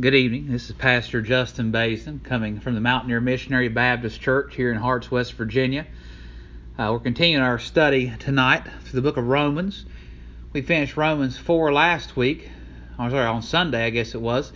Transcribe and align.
Good 0.00 0.14
evening. 0.14 0.50
This 0.50 0.70
is 0.70 0.76
Pastor 0.76 1.20
Justin 1.20 1.70
Baisden 1.70 2.24
coming 2.24 2.60
from 2.60 2.74
the 2.74 2.80
Mountaineer 2.80 3.20
Missionary 3.20 3.68
Baptist 3.68 4.22
Church 4.22 4.54
here 4.56 4.72
in 4.72 4.78
Harts, 4.78 5.10
West 5.10 5.34
Virginia. 5.34 5.86
Uh, 6.78 6.88
we're 6.92 7.00
continuing 7.00 7.42
our 7.42 7.58
study 7.58 8.10
tonight 8.18 8.62
through 8.84 9.02
the 9.02 9.02
book 9.02 9.18
of 9.18 9.26
Romans. 9.26 9.84
We 10.54 10.62
finished 10.62 10.96
Romans 10.96 11.36
4 11.36 11.74
last 11.74 12.16
week, 12.16 12.48
or 12.98 13.10
sorry, 13.10 13.26
on 13.26 13.42
Sunday, 13.42 13.84
I 13.84 13.90
guess 13.90 14.14
it 14.14 14.20
was. 14.22 14.50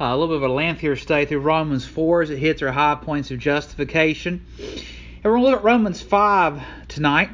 Uh, 0.00 0.06
a 0.06 0.16
little 0.16 0.36
bit 0.36 0.42
of 0.42 0.50
a 0.50 0.52
lengthier 0.52 0.96
study 0.96 1.26
through 1.26 1.42
Romans 1.42 1.86
4 1.86 2.22
as 2.22 2.30
it 2.30 2.38
hits 2.38 2.60
our 2.60 2.72
high 2.72 2.96
points 2.96 3.30
of 3.30 3.38
justification. 3.38 4.44
And 4.58 5.22
we're 5.22 5.30
going 5.30 5.44
to 5.44 5.50
look 5.50 5.58
at 5.60 5.64
Romans 5.64 6.02
5 6.02 6.60
tonight. 6.88 7.30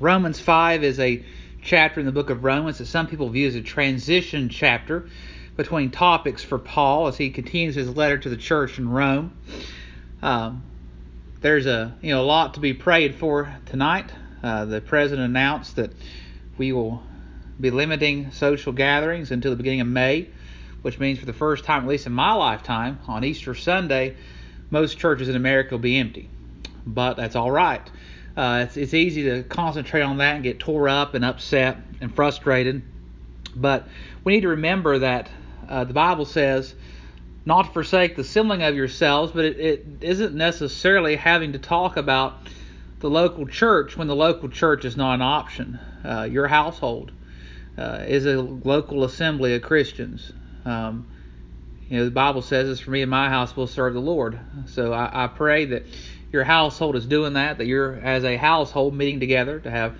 Romans 0.00 0.40
5 0.40 0.82
is 0.82 0.98
a 0.98 1.22
chapter 1.60 2.00
in 2.00 2.06
the 2.06 2.12
book 2.12 2.30
of 2.30 2.42
Romans 2.42 2.78
that 2.78 2.86
some 2.86 3.06
people 3.06 3.28
view 3.28 3.48
as 3.48 3.54
a 3.54 3.60
transition 3.60 4.48
chapter 4.48 5.10
between 5.56 5.90
topics 5.90 6.42
for 6.42 6.58
Paul 6.58 7.06
as 7.06 7.16
he 7.16 7.30
continues 7.30 7.74
his 7.74 7.94
letter 7.94 8.18
to 8.18 8.28
the 8.28 8.36
church 8.36 8.78
in 8.78 8.88
Rome. 8.88 9.36
Um, 10.22 10.62
there's 11.40 11.66
a 11.66 11.94
you 12.00 12.10
know 12.10 12.22
a 12.22 12.24
lot 12.24 12.54
to 12.54 12.60
be 12.60 12.72
prayed 12.72 13.14
for 13.14 13.54
tonight. 13.66 14.10
Uh, 14.42 14.64
the 14.64 14.80
president 14.80 15.26
announced 15.26 15.76
that 15.76 15.92
we 16.58 16.72
will 16.72 17.02
be 17.60 17.70
limiting 17.70 18.30
social 18.32 18.72
gatherings 18.72 19.30
until 19.30 19.50
the 19.50 19.56
beginning 19.56 19.80
of 19.80 19.86
May, 19.86 20.28
which 20.82 20.98
means 20.98 21.18
for 21.18 21.26
the 21.26 21.32
first 21.32 21.64
time, 21.64 21.82
at 21.84 21.88
least 21.88 22.06
in 22.06 22.12
my 22.12 22.32
lifetime, 22.32 22.98
on 23.06 23.24
Easter 23.24 23.54
Sunday, 23.54 24.16
most 24.70 24.98
churches 24.98 25.28
in 25.28 25.36
America 25.36 25.74
will 25.74 25.78
be 25.80 25.96
empty. 25.96 26.28
But 26.86 27.14
that's 27.14 27.36
all 27.36 27.50
right. 27.50 27.88
Uh, 28.36 28.64
it's, 28.66 28.76
it's 28.76 28.94
easy 28.94 29.22
to 29.24 29.44
concentrate 29.44 30.02
on 30.02 30.18
that 30.18 30.34
and 30.34 30.44
get 30.44 30.58
tore 30.58 30.88
up 30.88 31.14
and 31.14 31.24
upset 31.24 31.78
and 32.00 32.14
frustrated. 32.14 32.82
But 33.54 33.86
we 34.24 34.34
need 34.34 34.40
to 34.40 34.48
remember 34.48 34.98
that 34.98 35.30
uh, 35.68 35.84
the 35.84 35.92
Bible 35.92 36.24
says, 36.24 36.74
not 37.46 37.66
to 37.66 37.72
forsake 37.72 38.16
the 38.16 38.22
assembling 38.22 38.62
of 38.62 38.74
yourselves, 38.74 39.32
but 39.32 39.44
it, 39.44 39.58
it 39.58 39.86
isn't 40.00 40.34
necessarily 40.34 41.16
having 41.16 41.52
to 41.52 41.58
talk 41.58 41.96
about 41.96 42.38
the 43.00 43.10
local 43.10 43.46
church 43.46 43.96
when 43.96 44.08
the 44.08 44.16
local 44.16 44.48
church 44.48 44.84
is 44.84 44.96
not 44.96 45.14
an 45.14 45.22
option. 45.22 45.78
Uh, 46.04 46.22
your 46.22 46.46
household 46.46 47.12
uh, 47.76 48.04
is 48.06 48.24
a 48.24 48.40
local 48.40 49.04
assembly 49.04 49.54
of 49.54 49.62
Christians. 49.62 50.32
Um, 50.64 51.06
you 51.88 51.98
know, 51.98 52.06
the 52.06 52.10
Bible 52.10 52.40
says, 52.40 52.68
it's 52.68 52.80
for 52.80 52.90
me 52.90 53.02
and 53.02 53.10
my 53.10 53.28
house, 53.28 53.54
will 53.54 53.66
serve 53.66 53.92
the 53.92 54.00
Lord." 54.00 54.38
So 54.66 54.92
I, 54.92 55.24
I 55.24 55.26
pray 55.26 55.66
that 55.66 55.84
your 56.32 56.44
household 56.44 56.96
is 56.96 57.04
doing 57.04 57.34
that. 57.34 57.58
That 57.58 57.66
you're, 57.66 57.94
as 57.96 58.24
a 58.24 58.36
household, 58.36 58.94
meeting 58.94 59.20
together 59.20 59.60
to 59.60 59.70
have 59.70 59.98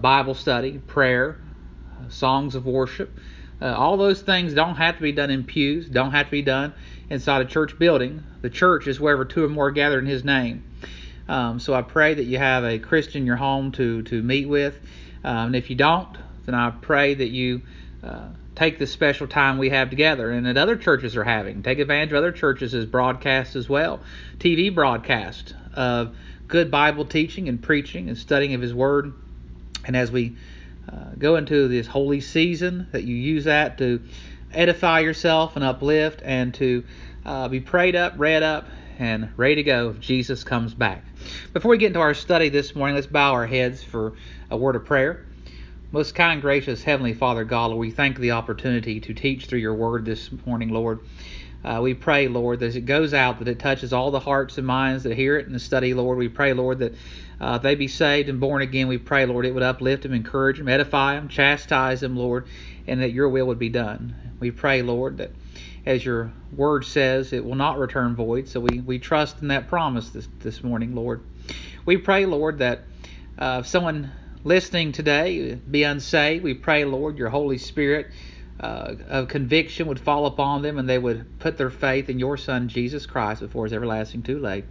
Bible 0.00 0.34
study, 0.34 0.78
prayer, 0.78 1.38
songs 2.08 2.54
of 2.54 2.64
worship. 2.66 3.18
Uh, 3.60 3.74
all 3.74 3.96
those 3.96 4.22
things 4.22 4.54
don't 4.54 4.76
have 4.76 4.96
to 4.96 5.02
be 5.02 5.12
done 5.12 5.30
in 5.30 5.44
pews, 5.44 5.88
don't 5.88 6.12
have 6.12 6.26
to 6.26 6.30
be 6.30 6.42
done 6.42 6.72
inside 7.10 7.42
a 7.42 7.44
church 7.44 7.78
building. 7.78 8.22
The 8.42 8.50
church 8.50 8.86
is 8.86 9.00
wherever 9.00 9.24
two 9.24 9.44
or 9.44 9.48
more 9.48 9.70
gather 9.70 9.98
in 9.98 10.06
His 10.06 10.24
name. 10.24 10.64
Um, 11.28 11.60
so 11.60 11.74
I 11.74 11.82
pray 11.82 12.14
that 12.14 12.24
you 12.24 12.38
have 12.38 12.64
a 12.64 12.78
Christian 12.78 13.22
in 13.22 13.26
your 13.26 13.36
home 13.36 13.72
to 13.72 14.02
to 14.02 14.22
meet 14.22 14.48
with. 14.48 14.78
Um, 15.24 15.48
and 15.48 15.56
if 15.56 15.70
you 15.70 15.76
don't, 15.76 16.16
then 16.46 16.54
I 16.54 16.70
pray 16.70 17.14
that 17.14 17.28
you 17.28 17.62
uh, 18.02 18.28
take 18.54 18.78
this 18.78 18.90
special 18.90 19.26
time 19.26 19.58
we 19.58 19.70
have 19.70 19.90
together 19.90 20.30
and 20.30 20.46
that 20.46 20.56
other 20.56 20.76
churches 20.76 21.16
are 21.16 21.24
having. 21.24 21.62
Take 21.62 21.78
advantage 21.78 22.12
of 22.12 22.16
other 22.16 22.32
churches' 22.32 22.74
as 22.74 22.86
broadcasts 22.86 23.56
as 23.56 23.68
well, 23.68 24.00
TV 24.38 24.74
broadcast 24.74 25.54
of 25.74 26.16
good 26.46 26.70
Bible 26.70 27.04
teaching 27.04 27.48
and 27.48 27.62
preaching 27.62 28.08
and 28.08 28.16
studying 28.16 28.54
of 28.54 28.60
His 28.60 28.72
Word. 28.72 29.12
And 29.84 29.96
as 29.96 30.10
we 30.10 30.36
uh, 30.90 31.10
go 31.18 31.36
into 31.36 31.68
this 31.68 31.86
holy 31.86 32.20
season, 32.20 32.86
that 32.92 33.04
you 33.04 33.14
use 33.14 33.44
that 33.44 33.78
to 33.78 34.00
edify 34.52 35.00
yourself 35.00 35.56
and 35.56 35.64
uplift 35.64 36.22
and 36.24 36.54
to 36.54 36.84
uh, 37.24 37.48
be 37.48 37.60
prayed 37.60 37.94
up, 37.94 38.14
read 38.16 38.42
up, 38.42 38.66
and 38.98 39.30
ready 39.36 39.56
to 39.56 39.62
go 39.62 39.90
if 39.90 40.00
Jesus 40.00 40.44
comes 40.44 40.74
back. 40.74 41.04
Before 41.52 41.70
we 41.70 41.78
get 41.78 41.88
into 41.88 42.00
our 42.00 42.14
study 42.14 42.48
this 42.48 42.74
morning, 42.74 42.96
let's 42.96 43.06
bow 43.06 43.32
our 43.32 43.46
heads 43.46 43.82
for 43.82 44.14
a 44.50 44.56
word 44.56 44.76
of 44.76 44.84
prayer. 44.84 45.24
Most 45.92 46.14
kind, 46.14 46.42
gracious 46.42 46.82
Heavenly 46.82 47.14
Father 47.14 47.44
God, 47.44 47.74
we 47.74 47.90
thank 47.90 48.18
the 48.18 48.32
opportunity 48.32 49.00
to 49.00 49.14
teach 49.14 49.46
through 49.46 49.60
your 49.60 49.74
word 49.74 50.04
this 50.04 50.30
morning, 50.46 50.70
Lord. 50.70 51.00
Uh, 51.64 51.80
we 51.82 51.94
pray, 51.94 52.28
Lord, 52.28 52.60
that 52.60 52.66
as 52.66 52.76
it 52.76 52.82
goes 52.82 53.14
out, 53.14 53.38
that 53.38 53.48
it 53.48 53.58
touches 53.58 53.92
all 53.92 54.10
the 54.10 54.20
hearts 54.20 54.58
and 54.58 54.66
minds 54.66 55.04
that 55.04 55.16
hear 55.16 55.38
it 55.38 55.46
in 55.46 55.52
the 55.52 55.58
study, 55.58 55.94
Lord. 55.94 56.18
We 56.18 56.28
pray, 56.28 56.52
Lord, 56.52 56.78
that 56.80 56.94
uh, 57.40 57.58
they 57.58 57.74
be 57.74 57.88
saved 57.88 58.28
and 58.28 58.40
born 58.40 58.62
again. 58.62 58.88
We 58.88 58.98
pray, 58.98 59.26
Lord, 59.26 59.46
it 59.46 59.54
would 59.54 59.62
uplift 59.62 60.02
them, 60.02 60.12
encourage 60.12 60.58
them, 60.58 60.68
edify 60.68 61.14
them, 61.14 61.28
chastise 61.28 62.00
them, 62.00 62.16
Lord, 62.16 62.46
and 62.86 63.00
that 63.00 63.12
your 63.12 63.28
will 63.28 63.46
would 63.46 63.58
be 63.58 63.68
done. 63.68 64.16
We 64.40 64.50
pray, 64.50 64.82
Lord, 64.82 65.18
that 65.18 65.32
as 65.86 66.04
your 66.04 66.32
word 66.52 66.84
says, 66.84 67.32
it 67.32 67.44
will 67.44 67.54
not 67.54 67.78
return 67.78 68.14
void. 68.14 68.48
So 68.48 68.60
we, 68.60 68.80
we 68.80 68.98
trust 68.98 69.40
in 69.40 69.48
that 69.48 69.68
promise 69.68 70.10
this, 70.10 70.28
this 70.40 70.62
morning, 70.62 70.94
Lord. 70.94 71.22
We 71.86 71.96
pray, 71.96 72.26
Lord, 72.26 72.58
that 72.58 72.84
uh, 73.38 73.58
if 73.60 73.66
someone 73.66 74.12
listening 74.44 74.92
today 74.92 75.54
be 75.54 75.84
unsaved, 75.84 76.44
we 76.44 76.54
pray, 76.54 76.84
Lord, 76.84 77.18
your 77.18 77.28
Holy 77.28 77.58
Spirit 77.58 78.10
uh, 78.60 78.94
of 79.08 79.28
conviction 79.28 79.86
would 79.86 80.00
fall 80.00 80.26
upon 80.26 80.62
them 80.62 80.78
and 80.78 80.88
they 80.88 80.98
would 80.98 81.38
put 81.38 81.56
their 81.56 81.70
faith 81.70 82.10
in 82.10 82.18
your 82.18 82.36
Son, 82.36 82.68
Jesus 82.68 83.06
Christ, 83.06 83.40
before 83.40 83.64
it's 83.64 83.74
everlasting 83.74 84.22
too 84.22 84.38
late. 84.38 84.64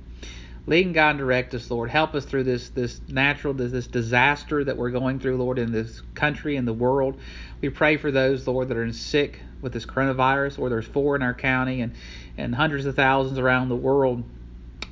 Lead 0.67 0.85
and 0.85 0.93
guide 0.93 1.11
and 1.11 1.19
direct 1.19 1.53
us, 1.53 1.71
Lord. 1.71 1.89
Help 1.89 2.13
us 2.13 2.25
through 2.25 2.43
this 2.43 2.69
this 2.69 2.99
natural 3.07 3.53
this, 3.53 3.71
this 3.71 3.87
disaster 3.87 4.65
that 4.65 4.75
we're 4.75 4.91
going 4.91 5.19
through, 5.19 5.37
Lord, 5.37 5.59
in 5.59 5.71
this 5.71 6.01
country 6.13 6.57
and 6.57 6.67
the 6.67 6.73
world. 6.73 7.17
We 7.61 7.69
pray 7.69 7.95
for 7.95 8.11
those, 8.11 8.45
Lord, 8.45 8.67
that 8.67 8.77
are 8.77 8.91
sick 8.91 9.41
with 9.61 9.71
this 9.71 9.85
coronavirus, 9.85 10.59
or 10.59 10.69
there's 10.69 10.85
four 10.85 11.15
in 11.15 11.21
our 11.21 11.33
county 11.33 11.81
and 11.81 11.95
and 12.37 12.53
hundreds 12.53 12.85
of 12.85 12.95
thousands 12.95 13.39
around 13.39 13.69
the 13.69 13.77
world 13.77 14.25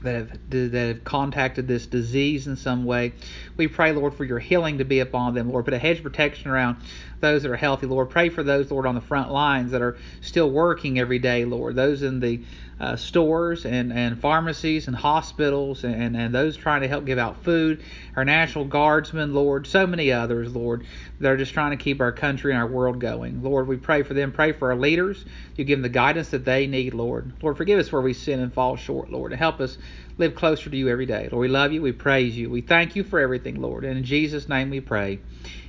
that 0.03 0.15
have 0.15 0.39
that 0.49 0.73
have 0.73 1.03
contacted 1.03 1.67
this 1.67 1.85
disease 1.85 2.47
in 2.47 2.55
some 2.55 2.85
way. 2.85 3.13
We 3.57 3.67
pray, 3.67 3.91
Lord, 3.91 4.13
for 4.13 4.23
your 4.23 4.39
healing 4.39 4.77
to 4.79 4.85
be 4.85 4.99
upon 4.99 5.33
them, 5.33 5.51
Lord. 5.51 5.65
Put 5.65 5.73
a 5.73 5.79
hedge 5.79 5.97
of 5.97 6.03
protection 6.03 6.51
around 6.51 6.77
those 7.21 7.43
that 7.43 7.51
are 7.51 7.57
healthy, 7.57 7.87
Lord. 7.87 8.09
Pray 8.09 8.29
for 8.29 8.43
those, 8.43 8.69
Lord, 8.71 8.85
on 8.85 8.95
the 8.95 9.01
front 9.01 9.31
lines 9.31 9.71
that 9.71 9.81
are 9.81 9.97
still 10.21 10.49
working 10.51 10.99
every 10.99 11.19
day, 11.19 11.45
Lord. 11.45 11.75
Those 11.75 12.03
in 12.03 12.19
the 12.19 12.41
uh, 12.79 12.95
stores 12.95 13.65
and, 13.65 13.93
and 13.93 14.19
pharmacies 14.19 14.87
and 14.87 14.95
hospitals 14.95 15.83
and, 15.83 16.15
and 16.15 16.35
those 16.35 16.57
trying 16.57 16.81
to 16.81 16.87
help 16.87 17.05
give 17.05 17.17
out 17.17 17.41
food, 17.43 17.81
our 18.15 18.25
National 18.25 18.65
Guardsmen, 18.65 19.33
Lord, 19.33 19.65
so 19.65 19.87
many 19.87 20.11
others, 20.11 20.53
Lord, 20.53 20.85
that 21.19 21.31
are 21.31 21.37
just 21.37 21.53
trying 21.53 21.71
to 21.71 21.81
keep 21.81 22.01
our 22.01 22.11
country 22.11 22.51
and 22.51 22.61
our 22.61 22.67
world 22.67 22.99
going. 22.99 23.41
Lord, 23.41 23.67
we 23.67 23.77
pray 23.77 24.03
for 24.03 24.13
them. 24.13 24.31
Pray 24.31 24.51
for 24.51 24.71
our 24.71 24.77
leaders. 24.77 25.23
You 25.55 25.63
give 25.63 25.79
them 25.79 25.83
the 25.83 25.89
guidance 25.89 26.29
that 26.29 26.43
they 26.43 26.67
need, 26.67 26.93
Lord. 26.93 27.31
Lord, 27.41 27.55
forgive 27.55 27.79
us 27.79 27.91
where 27.91 28.01
we 28.01 28.13
sin 28.13 28.41
and 28.41 28.53
fall 28.53 28.75
short, 28.75 29.09
Lord, 29.09 29.31
and 29.31 29.39
help 29.39 29.61
us 29.61 29.77
live 30.17 30.35
closer 30.35 30.69
to 30.69 30.77
you 30.77 30.89
every 30.89 31.05
day. 31.05 31.29
Lord, 31.31 31.41
we 31.41 31.47
love 31.47 31.71
you. 31.71 31.81
We 31.81 31.91
praise 31.91 32.37
you. 32.37 32.49
We 32.49 32.61
thank 32.61 32.95
you 32.95 33.03
for 33.03 33.19
everything, 33.19 33.61
Lord. 33.61 33.83
And 33.83 33.97
in 33.97 34.03
Jesus' 34.03 34.47
name 34.47 34.69
we 34.69 34.79
pray. 34.79 35.19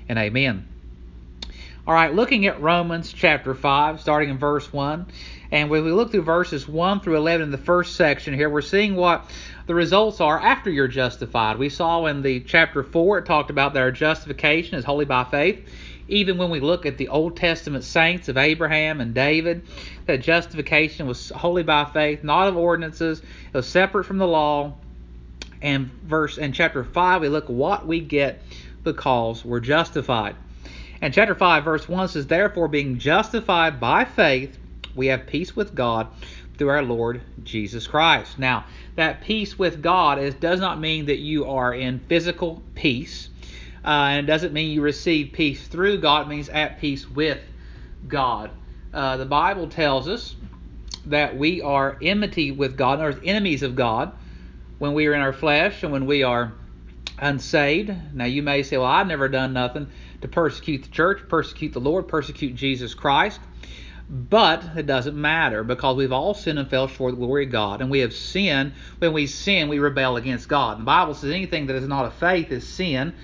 And 0.09 0.19
amen. 0.19 0.67
All 1.87 1.95
right, 1.95 2.13
looking 2.13 2.47
at 2.47 2.61
Romans 2.61 3.13
chapter 3.13 3.55
5, 3.55 4.01
starting 4.01 4.31
in 4.31 4.39
verse 4.39 4.73
1. 4.73 5.07
And 5.53 5.71
when 5.71 5.85
we 5.85 5.93
look 5.93 6.11
through 6.11 6.23
verses 6.23 6.67
1 6.67 7.01
through 7.01 7.17
11 7.17 7.45
in 7.45 7.51
the 7.53 7.59
first 7.59 7.95
section 7.95 8.35
here, 8.35 8.51
we're 8.51 8.61
seeing 8.61 8.97
what 8.97 9.31
the 9.67 9.75
results 9.75 10.21
are 10.21 10.37
after 10.37 10.69
you're 10.69 10.89
justified. 10.89 11.59
We 11.59 11.69
saw 11.69 12.07
in 12.07 12.23
the 12.23 12.41
chapter 12.41 12.83
4, 12.83 13.19
it 13.19 13.27
talked 13.27 13.51
about 13.51 13.75
that 13.75 13.83
our 13.83 13.93
justification 13.93 14.77
is 14.77 14.85
wholly 14.85 15.05
by 15.05 15.23
faith. 15.25 15.65
Even 16.09 16.39
when 16.39 16.51
we 16.51 16.61
look 16.61 16.87
at 16.87 16.99
the 16.99 17.09
Old 17.09 17.37
Testament 17.37 17.85
saints 17.85 18.29
of 18.29 18.37
Abraham 18.37 19.01
and 19.01 19.15
David, 19.15 19.63
that 20.07 20.21
justification 20.21 21.07
was 21.07 21.31
wholly 21.31 21.63
by 21.63 21.85
faith, 21.85 22.23
not 22.23 22.49
of 22.49 22.57
ordinances. 22.57 23.21
It 23.21 23.55
was 23.57 23.67
separate 23.67 24.05
from 24.05 24.19
the 24.19 24.27
law. 24.27 24.75
And 25.63 25.91
verse 26.05 26.39
in 26.39 26.53
chapter 26.53 26.85
5, 26.85 27.23
we 27.23 27.29
look 27.29 27.49
what 27.49 27.87
we 27.87 28.01
get 28.01 28.43
because 28.85 29.45
we're 29.45 29.61
justified. 29.61 30.37
And 31.01 31.13
chapter 31.13 31.35
5, 31.35 31.65
verse 31.65 31.89
1 31.89 32.09
says, 32.09 32.27
Therefore, 32.27 32.69
being 32.69 32.99
justified 32.99 33.81
by 33.81 34.05
faith, 34.05 34.57
we 34.95 35.09
have 35.09 35.27
peace 35.27 35.55
with 35.55 35.75
God 35.75 36.09
through 36.57 36.69
our 36.69 36.83
Lord 36.83 37.21
Jesus 37.45 37.87
Christ. 37.87 38.39
Now, 38.39 38.65
that 38.95 39.21
peace 39.21 39.59
with 39.59 39.83
God 39.83 40.19
is, 40.19 40.35
does 40.35 40.61
not 40.61 40.81
mean 40.81 41.07
that 41.07 41.19
you 41.19 41.47
are 41.47 41.75
in 41.75 41.99
physical 41.99 42.63
peace, 42.75 43.29
uh, 43.87 44.09
and 44.11 44.25
it 44.25 44.27
doesn't 44.27 44.53
mean 44.53 44.73
you 44.73 44.83
receive 44.83 45.33
peace 45.33 45.67
through 45.69 46.01
God. 46.01 46.27
It 46.27 46.29
means 46.29 46.49
at 46.49 46.81
peace 46.81 47.09
with 47.09 47.41
God. 48.09 48.51
Uh, 48.93 49.17
the 49.17 49.27
Bible 49.27 49.69
tells 49.69 50.09
us 50.09 50.35
that 51.07 51.37
we 51.37 51.63
are 51.63 51.97
enmity 52.03 52.51
with 52.51 52.77
God, 52.77 53.01
or 53.01 53.19
enemies 53.25 53.63
of 53.63 53.77
God, 53.77 54.13
when 54.79 54.93
we 54.93 55.07
are 55.07 55.15
in 55.15 55.21
our 55.21 55.33
flesh 55.33 55.85
and 55.85 55.93
when 55.93 56.07
we 56.07 56.25
are 56.25 56.53
unsaved. 57.19 57.93
Now, 58.13 58.25
you 58.25 58.43
may 58.43 58.63
say, 58.65 58.77
Well, 58.77 58.87
I've 58.87 59.07
never 59.07 59.29
done 59.29 59.53
nothing 59.53 59.87
to 60.21 60.29
persecute 60.29 60.83
the 60.83 60.89
church, 60.89 61.21
persecute 61.29 61.73
the 61.73 61.81
Lord, 61.81 62.09
persecute 62.09 62.57
Jesus 62.57 62.93
Christ. 62.93 63.41
But 64.09 64.65
it 64.77 64.87
doesn't 64.87 65.21
matter 65.21 65.65
because 65.65 65.97
we've 65.97 66.13
all 66.13 66.33
sinned 66.33 66.61
and 66.61 66.69
fell 66.69 66.87
short 66.87 67.13
of 67.13 67.19
the 67.19 67.27
glory 67.27 67.47
of 67.47 67.51
God. 67.51 67.81
And 67.81 67.91
we 67.91 68.01
have 68.01 68.15
sinned. 68.15 68.73
When 68.99 69.13
we 69.13 69.27
sin, 69.27 69.69
we 69.69 69.81
rebel 69.81 70.17
against 70.17 70.49
God. 70.49 70.79
The 70.79 70.85
Bible 70.85 71.15
says 71.15 71.33
anything 71.33 71.67
that 71.67 71.77
is 71.77 71.89
not 71.89 72.05
of 72.05 72.15
faith 72.15 72.53
is 72.53 72.67
sin. 72.67 73.15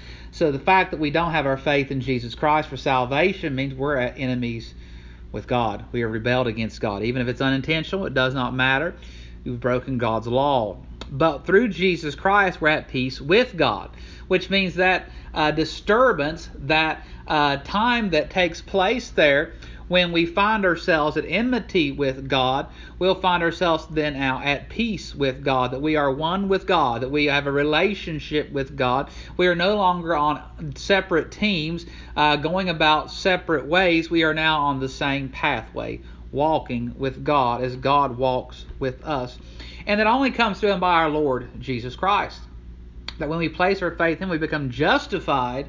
So 0.42 0.50
the 0.50 0.58
fact 0.58 0.90
that 0.90 0.98
we 0.98 1.12
don't 1.12 1.30
have 1.30 1.46
our 1.46 1.56
faith 1.56 1.92
in 1.92 2.00
Jesus 2.00 2.34
Christ 2.34 2.68
for 2.68 2.76
salvation 2.76 3.54
means 3.54 3.74
we're 3.74 3.96
at 3.96 4.18
enemies 4.18 4.74
with 5.30 5.46
God. 5.46 5.84
We 5.92 6.02
are 6.02 6.08
rebelled 6.08 6.48
against 6.48 6.80
God. 6.80 7.04
Even 7.04 7.22
if 7.22 7.28
it's 7.28 7.40
unintentional, 7.40 8.06
it 8.06 8.14
does 8.14 8.34
not 8.34 8.52
matter. 8.52 8.92
We've 9.44 9.60
broken 9.60 9.98
God's 9.98 10.26
law. 10.26 10.78
But 11.12 11.46
through 11.46 11.68
Jesus 11.68 12.16
Christ, 12.16 12.60
we're 12.60 12.70
at 12.70 12.88
peace 12.88 13.20
with 13.20 13.56
God, 13.56 13.90
which 14.26 14.50
means 14.50 14.74
that 14.74 15.10
uh, 15.32 15.52
disturbance, 15.52 16.50
that 16.56 17.06
uh, 17.28 17.58
time 17.58 18.10
that 18.10 18.30
takes 18.30 18.60
place 18.60 19.10
there 19.10 19.52
when 19.92 20.10
we 20.10 20.24
find 20.24 20.64
ourselves 20.64 21.18
at 21.18 21.24
enmity 21.28 21.92
with 21.92 22.26
God, 22.26 22.66
we'll 22.98 23.14
find 23.20 23.42
ourselves 23.42 23.86
then 23.90 24.14
now 24.14 24.40
at 24.42 24.70
peace 24.70 25.14
with 25.14 25.44
God, 25.44 25.70
that 25.70 25.82
we 25.82 25.96
are 25.96 26.10
one 26.10 26.48
with 26.48 26.66
God, 26.66 27.02
that 27.02 27.10
we 27.10 27.26
have 27.26 27.46
a 27.46 27.52
relationship 27.52 28.50
with 28.52 28.74
God. 28.74 29.10
We 29.36 29.48
are 29.48 29.54
no 29.54 29.76
longer 29.76 30.16
on 30.16 30.42
separate 30.76 31.30
teams, 31.30 31.84
uh, 32.16 32.36
going 32.36 32.70
about 32.70 33.10
separate 33.10 33.66
ways. 33.66 34.10
We 34.10 34.22
are 34.22 34.32
now 34.32 34.62
on 34.62 34.80
the 34.80 34.88
same 34.88 35.28
pathway, 35.28 36.00
walking 36.32 36.94
with 36.96 37.22
God 37.22 37.62
as 37.62 37.76
God 37.76 38.16
walks 38.16 38.64
with 38.78 39.04
us. 39.04 39.38
And 39.86 40.00
that 40.00 40.06
only 40.06 40.30
comes 40.30 40.58
to 40.60 40.72
Him 40.72 40.80
by 40.80 40.94
our 40.94 41.10
Lord 41.10 41.50
Jesus 41.60 41.96
Christ. 41.96 42.40
That 43.18 43.28
when 43.28 43.38
we 43.38 43.50
place 43.50 43.82
our 43.82 43.90
faith 43.90 44.16
in 44.16 44.22
Him, 44.22 44.30
we 44.30 44.38
become 44.38 44.70
justified. 44.70 45.68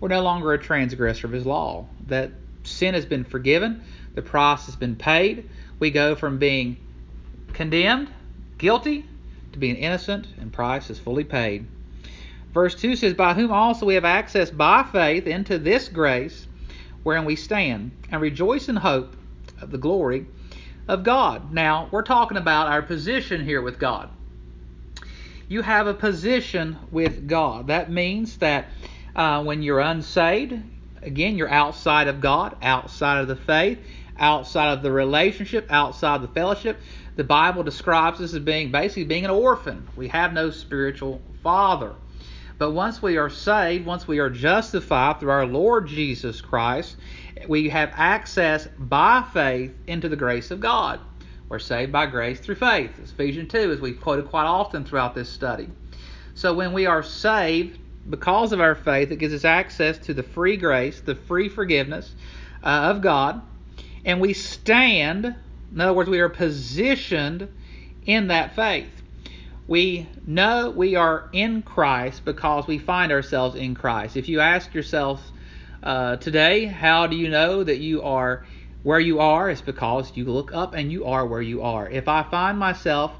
We're 0.00 0.08
no 0.08 0.22
longer 0.22 0.54
a 0.54 0.58
transgressor 0.58 1.26
of 1.26 1.34
His 1.34 1.44
law. 1.44 1.86
That 2.06 2.32
sin 2.64 2.94
has 2.94 3.04
been 3.04 3.24
forgiven, 3.24 3.82
the 4.14 4.22
price 4.22 4.66
has 4.66 4.76
been 4.76 4.96
paid. 4.96 5.48
We 5.78 5.90
go 5.90 6.14
from 6.14 6.38
being 6.38 6.76
condemned, 7.52 8.10
guilty, 8.58 9.04
to 9.52 9.58
being 9.58 9.76
innocent, 9.76 10.26
and 10.40 10.52
price 10.52 10.90
is 10.90 10.98
fully 10.98 11.24
paid. 11.24 11.66
Verse 12.52 12.74
2 12.74 12.96
says, 12.96 13.14
By 13.14 13.34
whom 13.34 13.50
also 13.50 13.86
we 13.86 13.94
have 13.94 14.04
access 14.04 14.50
by 14.50 14.82
faith 14.82 15.26
into 15.26 15.58
this 15.58 15.88
grace 15.88 16.46
wherein 17.02 17.24
we 17.24 17.36
stand, 17.36 17.90
and 18.10 18.20
rejoice 18.20 18.68
in 18.68 18.76
hope 18.76 19.16
of 19.60 19.70
the 19.70 19.78
glory 19.78 20.26
of 20.88 21.02
God. 21.02 21.52
Now, 21.52 21.88
we're 21.90 22.02
talking 22.02 22.36
about 22.36 22.68
our 22.68 22.82
position 22.82 23.44
here 23.44 23.62
with 23.62 23.78
God. 23.78 24.08
You 25.48 25.62
have 25.62 25.86
a 25.86 25.94
position 25.94 26.78
with 26.90 27.26
God. 27.26 27.66
That 27.66 27.90
means 27.90 28.38
that 28.38 28.68
uh, 29.14 29.42
when 29.42 29.62
you're 29.62 29.80
unsaved, 29.80 30.54
again, 31.02 31.36
you're 31.36 31.50
outside 31.50 32.08
of 32.08 32.20
God, 32.20 32.56
outside 32.62 33.20
of 33.20 33.28
the 33.28 33.36
faith, 33.36 33.78
outside 34.18 34.72
of 34.72 34.82
the 34.82 34.92
relationship, 34.92 35.66
outside 35.70 36.22
the 36.22 36.28
fellowship. 36.28 36.80
The 37.16 37.24
Bible 37.24 37.62
describes 37.62 38.20
us 38.20 38.32
as 38.32 38.40
being 38.40 38.70
basically 38.70 39.04
being 39.04 39.24
an 39.24 39.30
orphan. 39.30 39.88
We 39.96 40.08
have 40.08 40.32
no 40.32 40.50
spiritual 40.50 41.20
father. 41.42 41.94
But 42.58 42.70
once 42.70 43.02
we 43.02 43.16
are 43.16 43.28
saved, 43.28 43.86
once 43.86 44.06
we 44.06 44.18
are 44.20 44.30
justified 44.30 45.18
through 45.18 45.30
our 45.30 45.46
Lord 45.46 45.88
Jesus 45.88 46.40
Christ, 46.40 46.96
we 47.48 47.68
have 47.70 47.92
access 47.94 48.68
by 48.78 49.24
faith 49.32 49.74
into 49.86 50.08
the 50.08 50.16
grace 50.16 50.50
of 50.50 50.60
God. 50.60 51.00
We're 51.48 51.58
saved 51.58 51.92
by 51.92 52.06
grace 52.06 52.40
through 52.40 52.54
faith. 52.54 52.92
It's 52.98 53.10
Ephesians 53.10 53.50
2, 53.50 53.72
as 53.72 53.80
we've 53.80 54.00
quoted 54.00 54.28
quite 54.28 54.46
often 54.46 54.84
throughout 54.84 55.14
this 55.14 55.28
study. 55.28 55.68
So 56.34 56.54
when 56.54 56.72
we 56.72 56.86
are 56.86 57.02
saved, 57.02 57.78
because 58.08 58.52
of 58.52 58.60
our 58.60 58.74
faith, 58.74 59.10
it 59.10 59.16
gives 59.16 59.34
us 59.34 59.44
access 59.44 59.98
to 59.98 60.14
the 60.14 60.22
free 60.22 60.56
grace, 60.56 61.00
the 61.00 61.14
free 61.14 61.48
forgiveness 61.48 62.14
uh, 62.62 62.90
of 62.90 63.02
God, 63.02 63.40
and 64.04 64.20
we 64.20 64.32
stand, 64.32 65.24
in 65.72 65.80
other 65.80 65.92
words, 65.92 66.10
we 66.10 66.20
are 66.20 66.28
positioned 66.28 67.48
in 68.04 68.28
that 68.28 68.56
faith. 68.56 69.02
We 69.68 70.08
know 70.26 70.70
we 70.70 70.96
are 70.96 71.28
in 71.32 71.62
Christ 71.62 72.24
because 72.24 72.66
we 72.66 72.78
find 72.78 73.12
ourselves 73.12 73.54
in 73.54 73.74
Christ. 73.74 74.16
If 74.16 74.28
you 74.28 74.40
ask 74.40 74.74
yourself 74.74 75.22
uh, 75.82 76.16
today, 76.16 76.64
how 76.64 77.06
do 77.06 77.16
you 77.16 77.28
know 77.28 77.62
that 77.62 77.78
you 77.78 78.02
are 78.02 78.44
where 78.82 78.98
you 78.98 79.20
are? 79.20 79.48
It's 79.48 79.60
because 79.60 80.16
you 80.16 80.24
look 80.24 80.52
up 80.52 80.74
and 80.74 80.90
you 80.90 81.04
are 81.04 81.24
where 81.24 81.40
you 81.40 81.62
are. 81.62 81.88
If 81.88 82.08
I 82.08 82.24
find 82.24 82.58
myself 82.58 83.12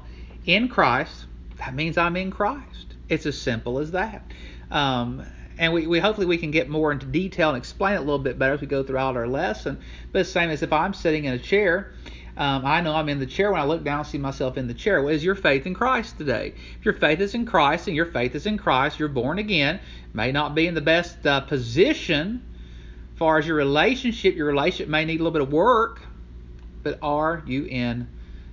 in 0.45 0.67
Christ, 0.67 1.25
that 1.57 1.73
means 1.73 1.97
I'm 1.97 2.17
in 2.17 2.29
Christ. 2.29 2.95
It's 3.07 3.25
as 3.25 3.39
simple 3.39 3.79
as 3.79 3.91
that. 3.91 4.29
Um, 4.71 5.25
and 5.57 5.73
we, 5.73 5.87
we 5.87 5.99
hopefully 5.99 6.27
we 6.27 6.37
can 6.37 6.51
get 6.51 6.69
more 6.69 6.91
into 6.91 7.05
detail 7.05 7.49
and 7.49 7.57
explain 7.57 7.93
it 7.93 7.97
a 7.97 8.01
little 8.01 8.19
bit 8.19 8.39
better 8.39 8.53
as 8.53 8.61
we 8.61 8.67
go 8.67 8.83
throughout 8.83 9.15
our 9.15 9.27
lesson. 9.27 9.79
But 10.11 10.19
the 10.19 10.25
same 10.25 10.49
as 10.49 10.63
if 10.63 10.73
I'm 10.73 10.93
sitting 10.93 11.25
in 11.25 11.33
a 11.33 11.39
chair, 11.39 11.93
um, 12.35 12.65
I 12.65 12.81
know 12.81 12.95
I'm 12.95 13.09
in 13.09 13.19
the 13.19 13.27
chair. 13.27 13.51
When 13.51 13.61
I 13.61 13.65
look 13.65 13.83
down, 13.83 13.99
I 13.99 14.03
see 14.03 14.17
myself 14.17 14.57
in 14.57 14.67
the 14.67 14.73
chair. 14.73 15.03
What 15.03 15.13
is 15.13 15.23
your 15.23 15.35
faith 15.35 15.67
in 15.67 15.75
Christ 15.75 16.17
today? 16.17 16.53
If 16.79 16.85
your 16.85 16.95
faith 16.95 17.19
is 17.19 17.35
in 17.35 17.45
Christ 17.45 17.87
and 17.87 17.95
your 17.95 18.07
faith 18.07 18.33
is 18.33 18.47
in 18.47 18.57
Christ, 18.57 18.99
you're 18.99 19.09
born 19.09 19.37
again. 19.37 19.79
May 20.13 20.31
not 20.31 20.55
be 20.55 20.65
in 20.65 20.73
the 20.73 20.81
best 20.81 21.25
uh, 21.27 21.41
position 21.41 22.43
as 23.13 23.19
far 23.19 23.37
as 23.37 23.45
your 23.45 23.55
relationship. 23.55 24.35
Your 24.35 24.47
relationship 24.47 24.89
may 24.89 25.05
need 25.05 25.19
a 25.19 25.23
little 25.23 25.31
bit 25.31 25.43
of 25.43 25.53
work, 25.53 26.01
but 26.81 26.97
are 27.03 27.43
you 27.45 27.65
in 27.65 28.07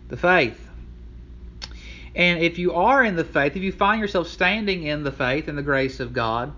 the 0.09 0.17
faith? 0.19 0.70
And 2.15 2.43
if 2.43 2.59
you 2.59 2.75
are 2.75 3.05
in 3.05 3.17
the 3.17 3.25
faith, 3.25 3.57
if 3.57 3.63
you 3.63 3.73
find 3.73 4.01
yourself 4.01 4.29
standing 4.29 4.83
in 4.83 5.05
the 5.05 5.13
faith 5.13 5.49
and 5.49 5.57
the 5.57 5.63
grace 5.63 6.01
of 6.01 6.13
God, 6.13 6.53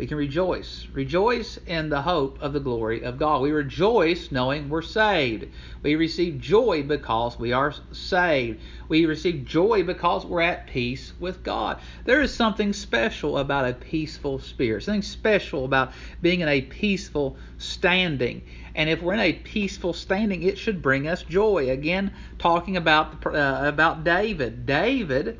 we 0.00 0.06
can 0.06 0.16
rejoice. 0.16 0.86
Rejoice 0.94 1.58
in 1.66 1.90
the 1.90 2.00
hope 2.00 2.38
of 2.40 2.54
the 2.54 2.58
glory 2.58 3.02
of 3.02 3.18
God. 3.18 3.42
We 3.42 3.50
rejoice 3.50 4.32
knowing 4.32 4.70
we're 4.70 4.80
saved. 4.80 5.48
We 5.82 5.94
receive 5.94 6.40
joy 6.40 6.84
because 6.84 7.38
we 7.38 7.52
are 7.52 7.74
saved. 7.92 8.62
We 8.88 9.04
receive 9.04 9.44
joy 9.44 9.82
because 9.82 10.24
we're 10.24 10.40
at 10.40 10.66
peace 10.66 11.12
with 11.20 11.42
God. 11.42 11.80
There 12.06 12.22
is 12.22 12.32
something 12.32 12.72
special 12.72 13.36
about 13.36 13.68
a 13.68 13.74
peaceful 13.74 14.38
spirit, 14.38 14.84
something 14.84 15.02
special 15.02 15.66
about 15.66 15.92
being 16.22 16.40
in 16.40 16.48
a 16.48 16.62
peaceful 16.62 17.36
standing. 17.58 18.40
And 18.74 18.88
if 18.88 19.02
we're 19.02 19.12
in 19.12 19.20
a 19.20 19.34
peaceful 19.34 19.92
standing, 19.92 20.44
it 20.44 20.56
should 20.56 20.80
bring 20.80 21.08
us 21.08 21.24
joy. 21.24 21.68
Again, 21.68 22.12
talking 22.38 22.78
about 22.78 23.26
uh, 23.26 23.60
about 23.64 24.02
David. 24.02 24.64
David, 24.64 25.38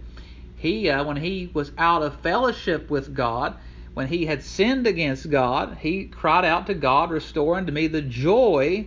he 0.54 0.90
uh, 0.90 1.02
when 1.04 1.16
he 1.16 1.50
was 1.54 1.72
out 1.78 2.02
of 2.02 2.20
fellowship 2.20 2.90
with 2.90 3.14
God, 3.14 3.56
when 3.94 4.08
he 4.08 4.26
had 4.26 4.42
sinned 4.42 4.86
against 4.86 5.30
God, 5.30 5.78
he 5.80 6.04
cried 6.04 6.44
out 6.44 6.66
to 6.68 6.74
God, 6.74 7.10
"Restore 7.10 7.56
unto 7.56 7.72
me 7.72 7.86
the 7.86 8.02
joy 8.02 8.86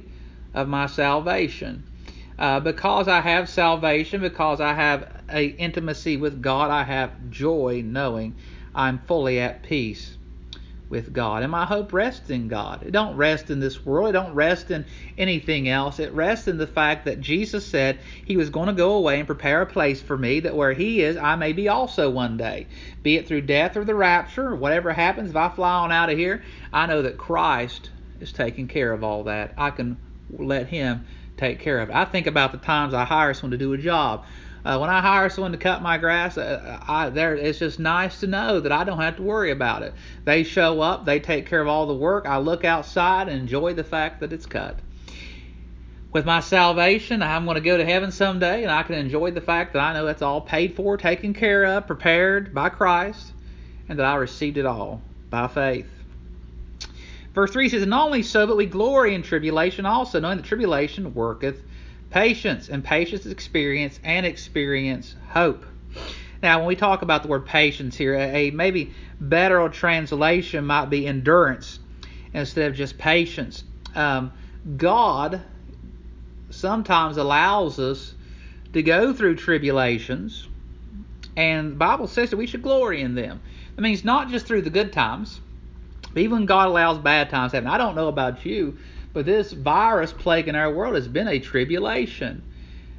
of 0.54 0.68
my 0.68 0.86
salvation." 0.86 1.84
Uh, 2.40 2.60
because 2.60 3.08
I 3.08 3.22
have 3.22 3.48
salvation, 3.50 4.22
because 4.22 4.60
I 4.60 4.74
have 4.74 5.08
a 5.30 5.46
intimacy 5.46 6.18
with 6.18 6.42
God, 6.42 6.72
I 6.72 6.84
have 6.84 7.12
joy 7.30 7.82
knowing 7.86 8.36
I'm 8.74 9.00
fully 9.00 9.40
at 9.40 9.64
peace 9.64 10.18
with 10.94 11.12
God. 11.12 11.42
And 11.42 11.52
my 11.52 11.66
hope 11.66 11.92
rests 11.92 12.30
in 12.30 12.48
God. 12.48 12.84
It 12.84 12.92
don't 12.92 13.18
rest 13.18 13.50
in 13.50 13.60
this 13.60 13.84
world. 13.84 14.10
It 14.10 14.12
don't 14.12 14.36
rest 14.36 14.70
in 14.70 14.86
anything 15.18 15.68
else. 15.68 16.00
It 16.00 16.14
rests 16.14 16.48
in 16.48 16.60
the 16.60 16.68
fact 16.68 17.06
that 17.06 17.20
Jesus 17.20 17.66
said 17.66 18.00
he 18.24 18.38
was 18.38 18.52
going 18.52 18.68
to 18.68 18.74
go 18.74 18.94
away 18.94 19.18
and 19.18 19.26
prepare 19.26 19.64
a 19.64 19.66
place 19.66 20.04
for 20.04 20.16
me 20.16 20.40
that 20.42 20.56
where 20.56 20.72
he 20.72 21.02
is, 21.02 21.18
I 21.18 21.36
may 21.36 21.52
be 21.52 21.68
also 21.68 22.12
one 22.12 22.38
day. 22.38 22.68
Be 23.02 23.18
it 23.18 23.28
through 23.28 23.42
death 23.42 23.76
or 23.76 23.84
the 23.84 23.96
rapture 23.96 24.50
or 24.50 24.56
whatever 24.56 24.94
happens, 24.94 25.32
if 25.32 25.36
I 25.36 25.50
fly 25.50 25.74
on 25.74 25.92
out 25.92 26.12
of 26.12 26.18
here, 26.20 26.44
I 26.72 26.86
know 26.86 27.02
that 27.02 27.18
Christ 27.18 27.90
is 28.20 28.32
taking 28.32 28.68
care 28.68 28.94
of 28.94 29.04
all 29.04 29.24
that. 29.24 29.56
I 29.58 29.72
can 29.72 29.98
let 30.30 30.68
him 30.68 31.06
take 31.38 31.60
care 31.60 31.80
of 31.80 31.90
it. 31.90 31.96
I 31.96 32.06
think 32.06 32.28
about 32.28 32.52
the 32.52 32.60
times 32.60 32.94
I 32.94 33.04
hire 33.04 33.34
someone 33.34 33.52
to 33.52 33.58
do 33.58 33.74
a 33.74 33.80
job. 33.80 34.26
Uh, 34.66 34.78
when 34.78 34.90
I 34.90 35.02
hire 35.02 35.30
someone 35.30 35.52
to 35.52 35.58
cut 35.58 35.82
my 35.82 35.98
grass, 35.98 36.38
uh, 36.38 36.80
I, 36.88 37.08
it's 37.08 37.60
just 37.60 37.80
nice 37.80 38.22
to 38.22 38.28
know 38.28 38.62
that 38.62 38.72
I 38.72 38.86
don't 38.86 39.02
have 39.02 39.18
to 39.18 39.22
worry 39.22 39.52
about 39.52 39.84
it. 39.84 39.94
They 40.24 40.44
show 40.44 40.80
up, 40.80 41.04
they 41.04 41.20
take 41.20 41.48
care 41.48 41.62
of 41.62 41.68
all 41.68 41.86
the 41.86 41.94
work. 41.94 42.26
I 42.26 42.38
look 42.38 42.64
outside 42.64 43.28
and 43.28 43.42
enjoy 43.42 43.74
the 43.74 43.84
fact 43.84 44.22
that 44.22 44.32
it's 44.32 44.46
cut. 44.46 44.80
With 46.14 46.26
my 46.26 46.40
salvation, 46.40 47.22
I'm 47.22 47.44
going 47.44 47.56
to 47.56 47.62
go 47.62 47.76
to 47.76 47.84
heaven 47.84 48.12
someday, 48.12 48.64
and 48.64 48.72
I 48.72 48.84
can 48.84 48.96
enjoy 48.96 49.32
the 49.32 49.42
fact 49.42 49.74
that 49.74 49.80
I 49.80 49.94
know 49.94 50.06
that's 50.06 50.22
all 50.22 50.40
paid 50.40 50.76
for, 50.76 50.96
taken 50.96 51.34
care 51.34 51.66
of, 51.66 51.88
prepared 51.88 52.54
by 52.54 52.70
Christ, 52.70 53.34
and 53.90 54.00
that 54.00 54.06
I 54.06 54.16
received 54.16 54.58
it 54.58 54.66
all 54.66 55.02
by 55.30 55.48
faith. 55.48 55.88
Verse 57.34 57.52
3 57.52 57.68
says, 57.68 57.82
And 57.82 57.90
not 57.90 58.06
only 58.06 58.22
so, 58.22 58.48
but 58.48 58.56
we 58.56 58.68
glory 58.68 59.16
in 59.16 59.24
tribulation 59.24 59.86
also, 59.86 60.20
knowing 60.20 60.38
that 60.38 60.46
tribulation 60.46 61.14
worketh 61.16 61.62
patience, 62.14 62.70
and 62.70 62.84
patience 62.84 63.26
experience, 63.26 64.00
and 64.04 64.26
experience 64.26 65.16
hope. 65.30 65.66
Now, 66.44 66.60
when 66.60 66.68
we 66.68 66.76
talk 66.76 67.02
about 67.02 67.24
the 67.24 67.28
word 67.28 67.46
patience 67.46 67.98
here, 67.98 68.16
a 68.16 68.52
maybe 68.52 68.94
better 69.20 69.68
translation 69.70 70.66
might 70.66 70.92
be 70.92 71.08
endurance 71.08 71.80
instead 72.34 72.70
of 72.70 72.78
just 72.78 73.00
patience. 73.00 73.64
Um, 73.96 74.32
God 74.78 75.42
sometimes 76.52 77.18
allows 77.18 77.80
us 77.80 78.14
to 78.74 78.84
go 78.84 79.14
through 79.14 79.36
tribulations, 79.36 80.48
and 81.36 81.72
the 81.72 81.76
Bible 81.76 82.08
says 82.08 82.30
that 82.30 82.38
we 82.38 82.46
should 82.46 82.62
glory 82.62 83.02
in 83.02 83.16
them. 83.16 83.42
That 83.76 83.82
means 83.82 84.06
not 84.06 84.30
just 84.30 84.46
through 84.46 84.62
the 84.62 84.70
good 84.70 84.94
times, 84.94 85.42
but 86.14 86.22
even 86.22 86.46
God 86.46 86.68
allows 86.68 87.00
bad 87.00 87.32
times 87.32 87.54
happen. 87.54 87.68
I 87.68 87.80
don't 87.80 87.96
know 87.96 88.08
about 88.08 88.46
you, 88.46 88.78
but 89.14 89.26
this 89.26 89.54
virus 89.54 90.12
plaguing 90.14 90.56
our 90.56 90.72
world 90.74 90.96
has 90.96 91.08
been 91.08 91.28
a 91.28 91.40
tribulation. 91.40 92.44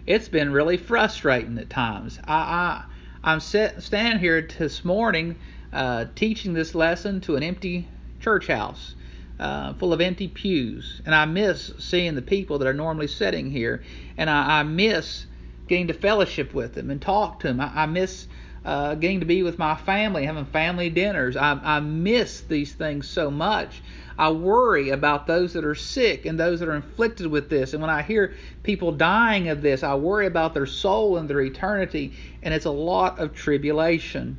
It's 0.06 0.28
been 0.28 0.52
really 0.52 0.76
frustrating 0.76 1.58
at 1.58 1.70
times. 1.70 2.18
I, 2.24 2.34
I 2.34 2.84
I'm 3.24 3.40
set, 3.40 3.82
standing 3.82 4.20
here 4.20 4.46
this 4.58 4.84
morning 4.84 5.36
uh, 5.72 6.06
teaching 6.14 6.54
this 6.54 6.74
lesson 6.74 7.20
to 7.22 7.36
an 7.36 7.42
empty 7.42 7.88
church 8.20 8.46
house. 8.46 8.94
uh, 9.38 9.74
full 9.74 9.92
of 9.92 10.00
empty 10.00 10.28
pews. 10.28 11.00
And 11.04 11.14
I 11.14 11.24
miss 11.24 11.72
seeing 11.78 12.14
the 12.14 12.22
people 12.22 12.58
that 12.58 12.68
are 12.68 12.74
normally 12.74 13.08
sitting 13.08 13.50
here. 13.50 13.82
And 14.16 14.30
I, 14.30 14.60
I 14.60 14.62
miss 14.62 15.26
getting 15.68 15.88
to 15.88 15.94
fellowship 15.94 16.54
with 16.54 16.74
them 16.74 16.90
and 16.90 17.00
talk 17.00 17.40
to 17.40 17.48
them. 17.48 17.60
I, 17.60 17.82
I 17.82 17.86
miss 17.86 18.26
uh, 18.64 18.94
getting 18.94 19.20
to 19.20 19.26
be 19.26 19.42
with 19.42 19.58
my 19.58 19.74
family, 19.74 20.24
having 20.24 20.46
family 20.46 20.90
dinners. 20.90 21.36
I, 21.36 21.60
I 21.62 21.80
miss 21.80 22.40
these 22.40 22.72
things 22.72 23.08
so 23.08 23.30
much. 23.30 23.82
I 24.18 24.30
worry 24.30 24.90
about 24.90 25.26
those 25.26 25.52
that 25.54 25.64
are 25.64 25.74
sick 25.74 26.24
and 26.24 26.38
those 26.38 26.60
that 26.60 26.68
are 26.68 26.74
inflicted 26.74 27.26
with 27.26 27.50
this. 27.50 27.72
And 27.72 27.82
when 27.82 27.90
I 27.90 28.02
hear 28.02 28.34
people 28.62 28.92
dying 28.92 29.48
of 29.48 29.60
this, 29.60 29.82
I 29.82 29.94
worry 29.96 30.26
about 30.26 30.54
their 30.54 30.66
soul 30.66 31.16
and 31.16 31.28
their 31.28 31.40
eternity. 31.40 32.12
And 32.42 32.54
it's 32.54 32.64
a 32.64 32.70
lot 32.70 33.18
of 33.18 33.34
tribulation. 33.34 34.38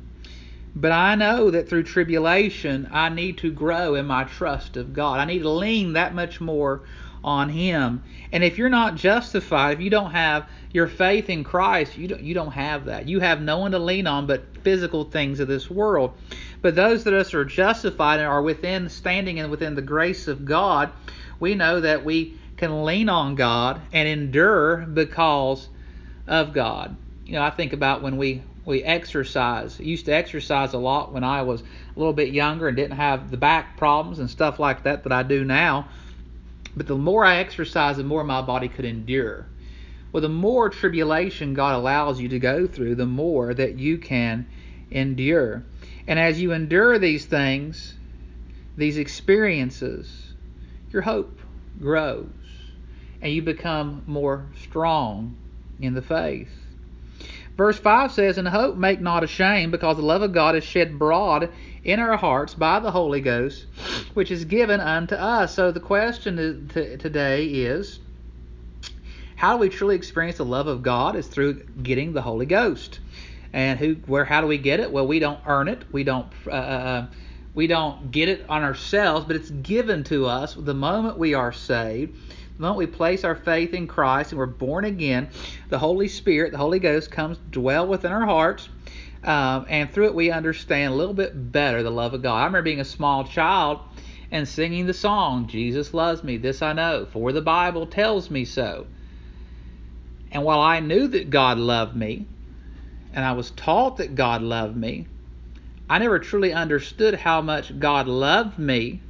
But 0.74 0.92
I 0.92 1.14
know 1.14 1.50
that 1.50 1.68
through 1.68 1.84
tribulation, 1.84 2.88
I 2.92 3.08
need 3.08 3.38
to 3.38 3.50
grow 3.50 3.94
in 3.94 4.06
my 4.06 4.24
trust 4.24 4.76
of 4.76 4.92
God. 4.92 5.20
I 5.20 5.24
need 5.24 5.40
to 5.40 5.50
lean 5.50 5.94
that 5.94 6.14
much 6.14 6.40
more 6.40 6.82
on 7.26 7.48
Him. 7.48 8.02
And 8.30 8.44
if 8.44 8.56
you're 8.56 8.68
not 8.68 8.94
justified, 8.94 9.74
if 9.74 9.80
you 9.80 9.90
don't 9.90 10.12
have 10.12 10.48
your 10.72 10.86
faith 10.86 11.28
in 11.28 11.42
Christ, 11.42 11.98
you 11.98 12.08
don't, 12.08 12.22
you 12.22 12.32
don't 12.32 12.52
have 12.52 12.84
that. 12.86 13.08
You 13.08 13.18
have 13.20 13.42
no 13.42 13.58
one 13.58 13.72
to 13.72 13.78
lean 13.78 14.06
on 14.06 14.26
but 14.26 14.44
physical 14.62 15.04
things 15.04 15.40
of 15.40 15.48
this 15.48 15.68
world. 15.68 16.12
But 16.62 16.76
those 16.76 17.04
that 17.04 17.12
us 17.12 17.34
are 17.34 17.44
justified 17.44 18.20
and 18.20 18.28
are 18.28 18.42
within 18.42 18.88
standing 18.88 19.40
and 19.40 19.50
within 19.50 19.74
the 19.74 19.82
grace 19.82 20.28
of 20.28 20.44
God, 20.44 20.92
we 21.40 21.54
know 21.54 21.80
that 21.80 22.04
we 22.04 22.38
can 22.56 22.84
lean 22.84 23.08
on 23.08 23.34
God 23.34 23.82
and 23.92 24.08
endure 24.08 24.78
because 24.78 25.68
of 26.26 26.52
God. 26.52 26.96
You 27.26 27.34
know, 27.34 27.42
I 27.42 27.50
think 27.50 27.72
about 27.72 28.02
when 28.02 28.16
we 28.16 28.42
we 28.64 28.82
exercise. 28.82 29.78
I 29.78 29.84
used 29.84 30.06
to 30.06 30.12
exercise 30.12 30.72
a 30.72 30.78
lot 30.78 31.12
when 31.12 31.22
I 31.22 31.42
was 31.42 31.60
a 31.60 31.98
little 31.98 32.12
bit 32.12 32.32
younger 32.32 32.66
and 32.66 32.76
didn't 32.76 32.96
have 32.96 33.30
the 33.30 33.36
back 33.36 33.76
problems 33.76 34.18
and 34.18 34.28
stuff 34.28 34.58
like 34.58 34.82
that 34.82 35.04
that 35.04 35.12
I 35.12 35.22
do 35.22 35.44
now. 35.44 35.88
But 36.76 36.86
the 36.86 36.96
more 36.96 37.24
I 37.24 37.36
exercise, 37.36 37.96
the 37.96 38.04
more 38.04 38.22
my 38.22 38.42
body 38.42 38.68
could 38.68 38.84
endure. 38.84 39.46
Well, 40.12 40.20
the 40.20 40.28
more 40.28 40.68
tribulation 40.68 41.54
God 41.54 41.74
allows 41.74 42.20
you 42.20 42.28
to 42.28 42.38
go 42.38 42.66
through, 42.66 42.96
the 42.96 43.06
more 43.06 43.54
that 43.54 43.78
you 43.78 43.98
can 43.98 44.46
endure. 44.90 45.64
And 46.06 46.18
as 46.18 46.40
you 46.40 46.52
endure 46.52 46.98
these 46.98 47.24
things, 47.26 47.94
these 48.76 48.98
experiences, 48.98 50.34
your 50.92 51.02
hope 51.02 51.40
grows 51.80 52.28
and 53.20 53.32
you 53.32 53.42
become 53.42 54.02
more 54.06 54.46
strong 54.62 55.36
in 55.80 55.94
the 55.94 56.02
faith. 56.02 56.65
Verse 57.56 57.78
5 57.78 58.12
says, 58.12 58.38
And 58.38 58.46
hope 58.46 58.76
make 58.76 59.00
not 59.00 59.24
ashamed, 59.24 59.72
because 59.72 59.96
the 59.96 60.02
love 60.02 60.22
of 60.22 60.32
God 60.32 60.56
is 60.56 60.64
shed 60.64 60.88
abroad 60.92 61.50
in 61.84 62.00
our 62.00 62.16
hearts 62.16 62.54
by 62.54 62.80
the 62.80 62.90
Holy 62.90 63.20
Ghost, 63.20 63.66
which 64.14 64.30
is 64.30 64.44
given 64.44 64.80
unto 64.80 65.14
us. 65.14 65.54
So 65.54 65.72
the 65.72 65.80
question 65.80 66.68
today 66.74 67.46
is, 67.46 68.00
how 69.36 69.54
do 69.54 69.60
we 69.60 69.68
truly 69.68 69.96
experience 69.96 70.38
the 70.38 70.44
love 70.44 70.66
of 70.66 70.82
God? 70.82 71.16
Is 71.16 71.26
through 71.26 71.62
getting 71.82 72.12
the 72.12 72.22
Holy 72.22 72.46
Ghost. 72.46 73.00
And 73.52 73.78
who, 73.78 73.94
where, 74.06 74.24
how 74.24 74.40
do 74.40 74.46
we 74.46 74.58
get 74.58 74.80
it? 74.80 74.90
Well, 74.90 75.06
we 75.06 75.18
don't 75.18 75.40
earn 75.46 75.68
it. 75.68 75.82
We 75.92 76.04
don't, 76.04 76.26
uh, 76.46 76.50
uh 76.50 77.06
we 77.54 77.66
don't 77.66 78.10
get 78.10 78.28
it 78.28 78.44
on 78.50 78.62
ourselves, 78.62 79.24
but 79.24 79.34
it's 79.34 79.48
given 79.48 80.04
to 80.04 80.26
us 80.26 80.54
the 80.54 80.74
moment 80.74 81.16
we 81.16 81.32
are 81.32 81.52
saved. 81.52 82.14
The 82.56 82.62
moment 82.62 82.78
we 82.78 82.86
place 82.86 83.22
our 83.22 83.34
faith 83.34 83.74
in 83.74 83.86
Christ 83.86 84.32
and 84.32 84.38
we're 84.38 84.46
born 84.46 84.86
again, 84.86 85.28
the 85.68 85.78
Holy 85.78 86.08
Spirit, 86.08 86.52
the 86.52 86.58
Holy 86.58 86.78
Ghost, 86.78 87.10
comes 87.10 87.38
dwell 87.50 87.86
within 87.86 88.12
our 88.12 88.24
hearts. 88.24 88.70
Um, 89.22 89.66
and 89.68 89.90
through 89.90 90.06
it, 90.06 90.14
we 90.14 90.30
understand 90.30 90.92
a 90.92 90.96
little 90.96 91.12
bit 91.12 91.52
better 91.52 91.82
the 91.82 91.90
love 91.90 92.14
of 92.14 92.22
God. 92.22 92.36
I 92.36 92.44
remember 92.46 92.62
being 92.62 92.80
a 92.80 92.84
small 92.84 93.24
child 93.24 93.80
and 94.30 94.48
singing 94.48 94.86
the 94.86 94.94
song, 94.94 95.48
Jesus 95.48 95.92
loves 95.92 96.24
me, 96.24 96.38
this 96.38 96.62
I 96.62 96.72
know, 96.72 97.06
for 97.06 97.30
the 97.32 97.42
Bible 97.42 97.86
tells 97.86 98.30
me 98.30 98.44
so. 98.44 98.86
And 100.32 100.42
while 100.42 100.60
I 100.60 100.80
knew 100.80 101.08
that 101.08 101.30
God 101.30 101.58
loved 101.58 101.94
me, 101.94 102.26
and 103.12 103.24
I 103.24 103.32
was 103.32 103.50
taught 103.50 103.98
that 103.98 104.14
God 104.14 104.42
loved 104.42 104.76
me, 104.76 105.06
I 105.90 105.98
never 105.98 106.18
truly 106.18 106.52
understood 106.52 107.14
how 107.14 107.42
much 107.42 107.78
God 107.78 108.08
loved 108.08 108.58
me 108.58 109.02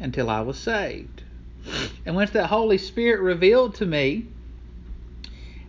until 0.00 0.30
I 0.30 0.40
was 0.40 0.58
saved. 0.58 1.22
And 2.06 2.14
once 2.14 2.30
that 2.30 2.46
Holy 2.46 2.78
Spirit 2.78 3.20
revealed 3.20 3.76
to 3.76 3.86
me 3.86 4.26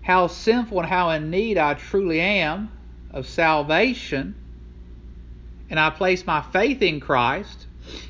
how 0.02 0.28
sinful 0.28 0.80
and 0.80 0.88
how 0.88 1.10
in 1.10 1.30
need 1.30 1.58
I 1.58 1.74
truly 1.74 2.20
am 2.20 2.70
of 3.12 3.28
salvation, 3.28 4.36
and 5.70 5.80
I 5.80 5.90
placed 5.90 6.28
my 6.28 6.42
faith 6.42 6.82
in 6.82 7.00
Christ, 7.00 7.66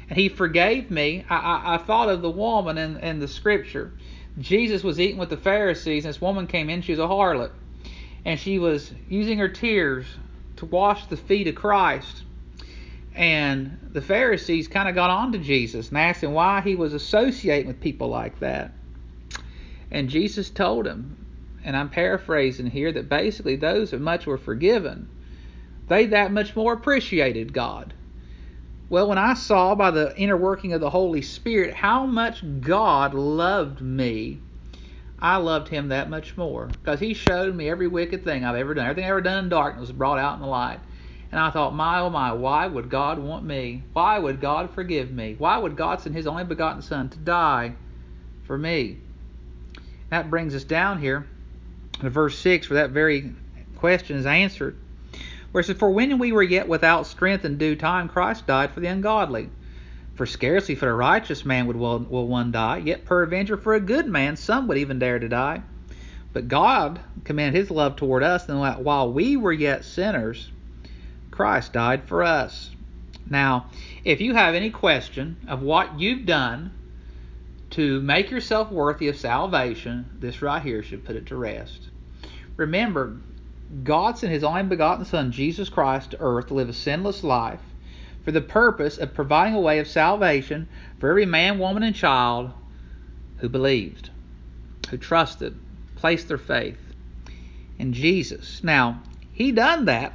and 0.09 0.17
He 0.17 0.27
forgave 0.27 0.91
me, 0.91 1.23
I, 1.29 1.35
I, 1.35 1.75
I 1.75 1.77
thought 1.77 2.09
of 2.09 2.21
the 2.21 2.29
woman 2.29 2.77
in, 2.77 2.97
in 2.97 3.19
the 3.19 3.27
scripture. 3.27 3.91
Jesus 4.39 4.83
was 4.83 4.99
eating 4.99 5.17
with 5.17 5.29
the 5.29 5.37
Pharisees, 5.37 6.03
and 6.05 6.13
this 6.13 6.21
woman 6.21 6.47
came 6.47 6.69
in, 6.69 6.81
she 6.81 6.91
was 6.91 6.99
a 6.99 7.07
harlot, 7.07 7.51
and 8.25 8.39
she 8.39 8.59
was 8.59 8.91
using 9.07 9.37
her 9.37 9.47
tears 9.47 10.05
to 10.57 10.65
wash 10.65 11.05
the 11.05 11.17
feet 11.17 11.47
of 11.47 11.55
Christ. 11.55 12.23
And 13.15 13.77
the 13.93 14.01
Pharisees 14.01 14.67
kind 14.67 14.89
of 14.89 14.95
got 14.95 15.09
on 15.09 15.31
to 15.31 15.37
Jesus 15.37 15.89
and 15.89 15.97
asked 15.97 16.23
him 16.23 16.33
why 16.33 16.61
he 16.61 16.75
was 16.75 16.93
associating 16.93 17.67
with 17.67 17.79
people 17.79 18.09
like 18.09 18.39
that. 18.39 18.73
And 19.89 20.09
Jesus 20.09 20.49
told 20.49 20.85
him, 20.85 21.25
and 21.63 21.77
I'm 21.77 21.89
paraphrasing 21.89 22.67
here, 22.67 22.91
that 22.91 23.07
basically 23.07 23.55
those 23.55 23.93
of 23.93 24.01
much 24.01 24.25
were 24.25 24.37
forgiven, 24.37 25.07
they 25.87 26.07
that 26.07 26.33
much 26.33 26.55
more 26.55 26.73
appreciated 26.73 27.53
God. 27.53 27.93
Well, 28.89 29.07
when 29.07 29.17
I 29.17 29.33
saw 29.33 29.75
by 29.75 29.91
the 29.91 30.15
inner 30.17 30.37
working 30.37 30.73
of 30.73 30.81
the 30.81 30.89
Holy 30.89 31.21
Spirit 31.21 31.73
how 31.73 32.05
much 32.05 32.43
God 32.61 33.13
loved 33.13 33.81
me, 33.81 34.39
I 35.17 35.37
loved 35.37 35.69
him 35.69 35.87
that 35.87 36.09
much 36.09 36.35
more. 36.35 36.65
Because 36.67 36.99
he 36.99 37.13
showed 37.13 37.55
me 37.55 37.69
every 37.69 37.87
wicked 37.87 38.23
thing 38.23 38.43
I've 38.43 38.57
ever 38.57 38.73
done. 38.73 38.85
Everything 38.85 39.05
I've 39.05 39.11
ever 39.11 39.21
done 39.21 39.45
in 39.45 39.49
darkness 39.49 39.87
was 39.87 39.91
brought 39.91 40.19
out 40.19 40.35
in 40.35 40.41
the 40.41 40.47
light. 40.47 40.81
And 41.31 41.39
I 41.39 41.49
thought, 41.49 41.75
my 41.75 41.99
oh 41.99 42.09
my, 42.09 42.31
why 42.31 42.67
would 42.67 42.89
God 42.89 43.19
want 43.19 43.45
me? 43.45 43.83
Why 43.93 44.19
would 44.19 44.39
God 44.39 44.69
forgive 44.71 45.11
me? 45.11 45.35
Why 45.37 45.57
would 45.57 45.75
God 45.75 46.01
send 46.01 46.15
His 46.15 46.27
only 46.27 46.43
begotten 46.43 46.81
Son 46.81 47.09
to 47.09 47.17
die 47.17 47.75
for 48.43 48.57
me? 48.57 48.97
That 50.09 50.29
brings 50.29 50.55
us 50.55 50.63
down 50.63 50.99
here 50.99 51.27
to 52.01 52.09
verse 52.09 52.37
6 52.39 52.69
where 52.69 52.81
that 52.81 52.91
very 52.91 53.33
question 53.75 54.17
is 54.17 54.25
answered. 54.25 54.77
Where 55.51 55.61
it 55.61 55.65
says, 55.65 55.77
For 55.77 55.89
when 55.89 56.19
we 56.19 56.31
were 56.31 56.43
yet 56.43 56.67
without 56.67 57.07
strength 57.07 57.45
in 57.45 57.57
due 57.57 57.75
time, 57.75 58.09
Christ 58.09 58.45
died 58.45 58.71
for 58.71 58.79
the 58.79 58.87
ungodly. 58.87 59.49
For 60.15 60.25
scarcely 60.25 60.75
for 60.75 60.89
a 60.89 60.95
righteous 60.95 61.43
man 61.43 61.67
would 61.67 61.75
will, 61.75 61.99
will 61.99 62.27
one 62.27 62.51
die, 62.51 62.77
yet 62.77 63.05
peradventure 63.05 63.57
for 63.57 63.73
a 63.73 63.79
good 63.81 64.07
man 64.07 64.37
some 64.37 64.67
would 64.67 64.77
even 64.77 64.99
dare 64.99 65.19
to 65.19 65.27
die. 65.27 65.61
But 66.31 66.47
God 66.47 66.99
commended 67.23 67.57
his 67.57 67.71
love 67.71 67.95
toward 67.95 68.23
us, 68.23 68.47
and 68.47 68.59
while 68.83 69.11
we 69.11 69.37
were 69.37 69.53
yet 69.53 69.85
sinners, 69.85 70.51
Christ 71.35 71.73
died 71.73 72.05
for 72.05 72.23
us. 72.23 72.71
Now, 73.29 73.67
if 74.05 74.21
you 74.21 74.35
have 74.35 74.55
any 74.55 74.69
question 74.69 75.35
of 75.49 75.61
what 75.61 75.99
you've 75.99 76.25
done 76.25 76.71
to 77.71 78.01
make 78.01 78.31
yourself 78.31 78.71
worthy 78.71 79.09
of 79.09 79.17
salvation, 79.17 80.05
this 80.19 80.41
right 80.41 80.61
here 80.61 80.81
should 80.81 81.03
put 81.03 81.17
it 81.17 81.25
to 81.25 81.35
rest. 81.35 81.89
Remember, 82.55 83.17
God 83.83 84.17
sent 84.17 84.31
His 84.31 84.45
only 84.45 84.63
begotten 84.63 85.03
Son, 85.03 85.33
Jesus 85.33 85.67
Christ, 85.67 86.11
to 86.11 86.21
earth 86.21 86.47
to 86.47 86.53
live 86.53 86.69
a 86.69 86.73
sinless 86.73 87.21
life 87.21 87.59
for 88.23 88.31
the 88.31 88.39
purpose 88.39 88.97
of 88.97 89.13
providing 89.13 89.55
a 89.55 89.59
way 89.59 89.79
of 89.79 89.87
salvation 89.87 90.69
for 90.99 91.09
every 91.09 91.25
man, 91.25 91.59
woman, 91.59 91.83
and 91.83 91.95
child 91.95 92.51
who 93.37 93.49
believed, 93.49 94.09
who 94.89 94.97
trusted, 94.97 95.59
placed 95.95 96.29
their 96.29 96.37
faith 96.37 96.79
in 97.77 97.91
Jesus. 97.91 98.63
Now, 98.63 99.01
He 99.33 99.51
done 99.51 99.83
that 99.85 100.13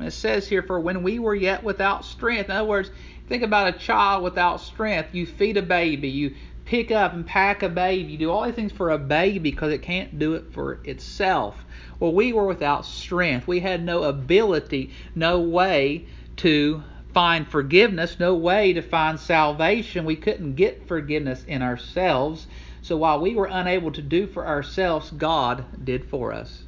it 0.00 0.12
says 0.12 0.48
here, 0.48 0.62
for 0.62 0.78
when 0.78 1.02
we 1.02 1.18
were 1.18 1.34
yet 1.34 1.64
without 1.64 2.04
strength. 2.04 2.50
In 2.50 2.56
other 2.56 2.68
words, 2.68 2.90
think 3.28 3.42
about 3.42 3.74
a 3.74 3.78
child 3.78 4.22
without 4.22 4.60
strength. 4.60 5.14
You 5.14 5.26
feed 5.26 5.56
a 5.56 5.62
baby, 5.62 6.08
you 6.08 6.34
pick 6.66 6.90
up 6.90 7.12
and 7.12 7.26
pack 7.26 7.62
a 7.62 7.68
baby, 7.68 8.12
you 8.12 8.18
do 8.18 8.30
all 8.30 8.44
these 8.44 8.54
things 8.54 8.72
for 8.72 8.90
a 8.90 8.98
baby 8.98 9.38
because 9.38 9.72
it 9.72 9.82
can't 9.82 10.18
do 10.18 10.34
it 10.34 10.52
for 10.52 10.80
itself. 10.84 11.64
Well, 11.98 12.12
we 12.12 12.32
were 12.32 12.46
without 12.46 12.84
strength. 12.84 13.46
We 13.46 13.60
had 13.60 13.84
no 13.84 14.02
ability, 14.02 14.90
no 15.14 15.40
way 15.40 16.06
to 16.38 16.82
find 17.14 17.48
forgiveness, 17.48 18.20
no 18.20 18.34
way 18.34 18.74
to 18.74 18.82
find 18.82 19.18
salvation. 19.18 20.04
We 20.04 20.16
couldn't 20.16 20.56
get 20.56 20.86
forgiveness 20.86 21.42
in 21.44 21.62
ourselves. 21.62 22.46
So 22.82 22.96
while 22.98 23.20
we 23.20 23.34
were 23.34 23.48
unable 23.50 23.92
to 23.92 24.02
do 24.02 24.26
for 24.26 24.46
ourselves, 24.46 25.10
God 25.10 25.64
did 25.82 26.04
for 26.04 26.32
us. 26.32 26.64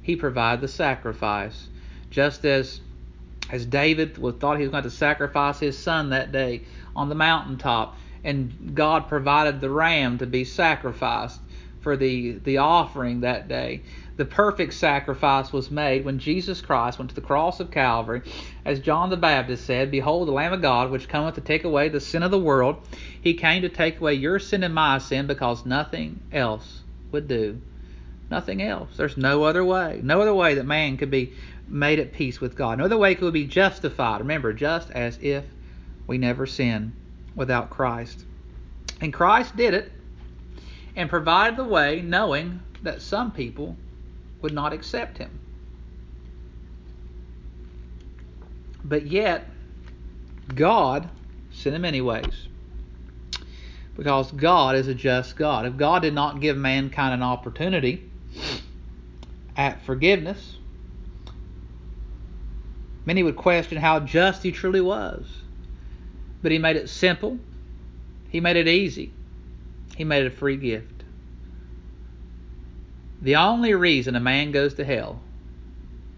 He 0.00 0.14
provided 0.14 0.60
the 0.60 0.68
sacrifice 0.68 1.68
just 2.10 2.44
as 2.44 2.80
as 3.50 3.64
David 3.64 4.16
thought 4.38 4.58
he 4.58 4.62
was 4.62 4.70
going 4.70 4.82
to 4.82 4.90
sacrifice 4.90 5.58
his 5.58 5.78
son 5.78 6.10
that 6.10 6.32
day 6.32 6.62
on 6.94 7.08
the 7.08 7.14
mountaintop, 7.14 7.96
and 8.22 8.74
God 8.74 9.08
provided 9.08 9.60
the 9.60 9.70
ram 9.70 10.18
to 10.18 10.26
be 10.26 10.44
sacrificed 10.44 11.40
for 11.80 11.96
the, 11.96 12.32
the 12.32 12.58
offering 12.58 13.20
that 13.20 13.48
day. 13.48 13.80
the 14.16 14.24
perfect 14.24 14.74
sacrifice 14.74 15.52
was 15.52 15.70
made 15.70 16.04
when 16.04 16.18
Jesus 16.18 16.60
Christ 16.60 16.98
went 16.98 17.08
to 17.10 17.14
the 17.14 17.22
cross 17.22 17.60
of 17.60 17.70
Calvary. 17.70 18.20
As 18.64 18.80
John 18.80 19.10
the 19.10 19.16
Baptist 19.16 19.64
said, 19.64 19.92
Behold, 19.92 20.26
the 20.26 20.32
Lamb 20.32 20.52
of 20.52 20.60
God, 20.60 20.90
which 20.90 21.08
cometh 21.08 21.36
to 21.36 21.40
take 21.40 21.62
away 21.62 21.88
the 21.88 22.00
sin 22.00 22.24
of 22.24 22.32
the 22.32 22.38
world. 22.38 22.84
He 23.20 23.34
came 23.34 23.62
to 23.62 23.68
take 23.68 24.00
away 24.00 24.14
your 24.14 24.40
sin 24.40 24.64
and 24.64 24.74
my 24.74 24.98
sin 24.98 25.28
because 25.28 25.64
nothing 25.64 26.20
else 26.32 26.82
would 27.12 27.28
do. 27.28 27.60
Nothing 28.28 28.60
else. 28.60 28.96
There's 28.96 29.16
no 29.16 29.44
other 29.44 29.64
way. 29.64 30.00
No 30.02 30.20
other 30.20 30.34
way 30.34 30.54
that 30.56 30.66
man 30.66 30.96
could 30.96 31.12
be 31.12 31.32
made 31.68 31.98
at 31.98 32.12
peace 32.12 32.40
with 32.40 32.56
God. 32.56 32.78
No 32.78 32.84
other 32.84 32.98
way 32.98 33.14
could 33.14 33.32
be 33.32 33.46
justified. 33.46 34.20
Remember, 34.20 34.52
just 34.52 34.90
as 34.90 35.18
if 35.20 35.44
we 36.06 36.18
never 36.18 36.46
sin 36.46 36.92
without 37.34 37.70
Christ. 37.70 38.24
And 39.00 39.12
Christ 39.12 39.56
did 39.56 39.74
it 39.74 39.92
and 40.96 41.08
provided 41.08 41.56
the 41.56 41.64
way, 41.64 42.02
knowing 42.02 42.60
that 42.82 43.02
some 43.02 43.30
people 43.30 43.76
would 44.40 44.52
not 44.52 44.72
accept 44.72 45.18
him. 45.18 45.38
But 48.84 49.06
yet, 49.06 49.48
God 50.54 51.08
sent 51.52 51.76
him 51.76 51.84
anyways. 51.84 52.48
Because 53.96 54.30
God 54.30 54.76
is 54.76 54.86
a 54.88 54.94
just 54.94 55.36
God. 55.36 55.66
If 55.66 55.76
God 55.76 56.02
did 56.02 56.14
not 56.14 56.40
give 56.40 56.56
mankind 56.56 57.14
an 57.14 57.22
opportunity 57.22 58.08
at 59.56 59.82
forgiveness, 59.82 60.57
many 63.08 63.22
would 63.22 63.36
question 63.36 63.78
how 63.78 64.00
just 64.00 64.42
he 64.42 64.52
truly 64.52 64.82
was. 64.82 65.24
But 66.42 66.52
he 66.52 66.58
made 66.58 66.76
it 66.76 66.90
simple, 66.90 67.38
he 68.28 68.38
made 68.38 68.56
it 68.56 68.68
easy, 68.68 69.14
he 69.96 70.04
made 70.04 70.24
it 70.24 70.32
a 70.32 70.36
free 70.36 70.58
gift. 70.58 71.04
The 73.22 73.36
only 73.36 73.72
reason 73.72 74.14
a 74.14 74.20
man 74.20 74.52
goes 74.52 74.74
to 74.74 74.84
hell 74.84 75.22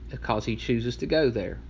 is 0.09 0.19
because 0.19 0.45
he 0.45 0.57
chooses 0.57 0.97
to 0.97 1.07
go 1.07 1.31
there. 1.31 1.61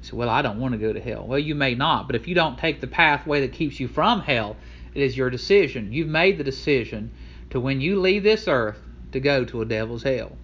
Say, 0.00 0.16
well, 0.16 0.30
I 0.30 0.40
don't 0.40 0.58
want 0.58 0.72
to 0.72 0.78
go 0.78 0.94
to 0.94 1.00
hell. 1.00 1.26
Well, 1.26 1.38
you 1.38 1.54
may 1.54 1.74
not, 1.74 2.06
but 2.06 2.16
if 2.16 2.26
you 2.26 2.34
don't 2.34 2.58
take 2.58 2.80
the 2.80 2.86
pathway 2.86 3.42
that 3.42 3.52
keeps 3.52 3.78
you 3.78 3.86
from 3.86 4.22
hell, 4.22 4.56
it 4.94 5.02
is 5.02 5.14
your 5.14 5.28
decision. 5.28 5.92
You've 5.92 6.08
made 6.08 6.38
the 6.38 6.44
decision 6.44 7.10
to 7.50 7.60
when 7.60 7.82
you 7.82 8.00
leave 8.00 8.22
this 8.22 8.48
earth 8.48 8.80
to 9.12 9.20
go 9.20 9.44
to 9.44 9.60
a 9.60 9.66
devil's 9.66 10.04
hell. 10.04 10.38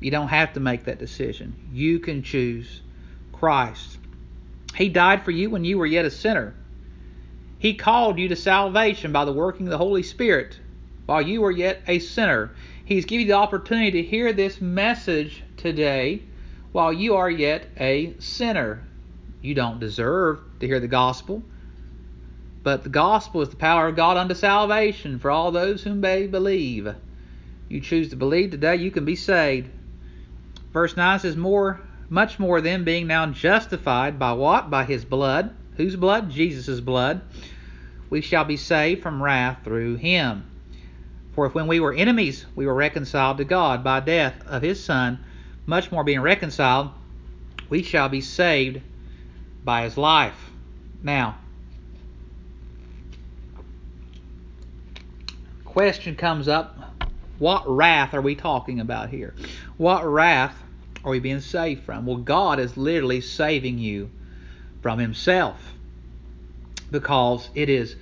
You 0.00 0.10
don't 0.10 0.28
have 0.28 0.52
to 0.52 0.60
make 0.60 0.84
that 0.84 0.98
decision. 0.98 1.54
You 1.72 1.98
can 1.98 2.22
choose 2.22 2.82
Christ. 3.32 3.98
He 4.74 4.88
died 4.88 5.24
for 5.24 5.30
you 5.30 5.50
when 5.50 5.64
you 5.64 5.78
were 5.78 5.86
yet 5.86 6.04
a 6.04 6.10
sinner. 6.10 6.54
He 7.58 7.74
called 7.74 8.18
you 8.18 8.28
to 8.28 8.36
salvation 8.36 9.10
by 9.10 9.24
the 9.24 9.32
working 9.32 9.66
of 9.66 9.70
the 9.70 9.78
Holy 9.78 10.04
Spirit 10.04 10.58
while 11.06 11.22
you 11.22 11.40
were 11.40 11.50
yet 11.50 11.82
a 11.88 11.98
sinner. 11.98 12.52
He's 12.84 13.04
giving 13.04 13.26
you 13.26 13.32
the 13.32 13.38
opportunity 13.38 14.02
to 14.02 14.08
hear 14.08 14.32
this 14.32 14.60
message 14.60 15.42
today 15.56 16.22
while 16.70 16.92
you 16.92 17.16
are 17.16 17.30
yet 17.30 17.66
a 17.78 18.14
sinner. 18.20 18.84
You 19.40 19.54
don't 19.54 19.80
deserve 19.80 20.40
to 20.60 20.66
hear 20.66 20.80
the 20.80 20.88
gospel, 20.88 21.42
but 22.62 22.82
the 22.82 22.88
gospel 22.88 23.40
is 23.42 23.48
the 23.48 23.56
power 23.56 23.88
of 23.88 23.96
God 23.96 24.16
unto 24.16 24.34
salvation 24.34 25.18
for 25.18 25.30
all 25.30 25.50
those 25.50 25.82
whom 25.82 26.00
may 26.00 26.26
believe. 26.26 26.94
You 27.68 27.80
choose 27.80 28.10
to 28.10 28.16
believe 28.16 28.50
today, 28.50 28.76
you 28.76 28.90
can 28.90 29.04
be 29.04 29.16
saved. 29.16 29.70
Verse 30.72 30.96
9 30.96 31.20
says, 31.20 31.36
More, 31.36 31.80
much 32.08 32.38
more 32.38 32.60
than 32.60 32.84
being 32.84 33.06
now 33.06 33.26
justified 33.26 34.18
by 34.18 34.32
what? 34.32 34.70
By 34.70 34.84
his 34.84 35.04
blood. 35.04 35.54
Whose 35.76 35.96
blood? 35.96 36.30
Jesus' 36.30 36.80
blood. 36.80 37.22
We 38.10 38.20
shall 38.20 38.44
be 38.44 38.56
saved 38.56 39.02
from 39.02 39.22
wrath 39.22 39.58
through 39.64 39.96
him. 39.96 40.44
For 41.34 41.46
if 41.46 41.54
when 41.54 41.66
we 41.66 41.78
were 41.78 41.92
enemies 41.92 42.46
we 42.56 42.66
were 42.66 42.74
reconciled 42.74 43.38
to 43.38 43.44
God 43.44 43.84
by 43.84 44.00
death 44.00 44.34
of 44.46 44.62
his 44.62 44.82
Son, 44.82 45.20
much 45.66 45.92
more 45.92 46.02
being 46.02 46.20
reconciled, 46.20 46.90
we 47.68 47.82
shall 47.82 48.08
be 48.08 48.20
saved 48.20 48.80
by 49.64 49.82
his 49.84 49.96
life. 49.96 50.50
Now, 51.02 51.38
question 55.64 56.16
comes 56.16 56.48
up 56.48 56.76
what 57.38 57.68
wrath 57.68 58.14
are 58.14 58.22
we 58.22 58.34
talking 58.34 58.80
about 58.80 59.10
here? 59.10 59.34
What 59.76 60.06
wrath 60.06 60.60
are 61.04 61.10
we 61.10 61.20
being 61.20 61.40
saved 61.40 61.84
from? 61.84 62.06
Well, 62.06 62.16
God 62.16 62.58
is 62.58 62.76
literally 62.76 63.20
saving 63.20 63.78
you 63.78 64.10
from 64.82 64.98
himself 64.98 65.74
because 66.90 67.48
it 67.54 67.68
is 67.68 67.96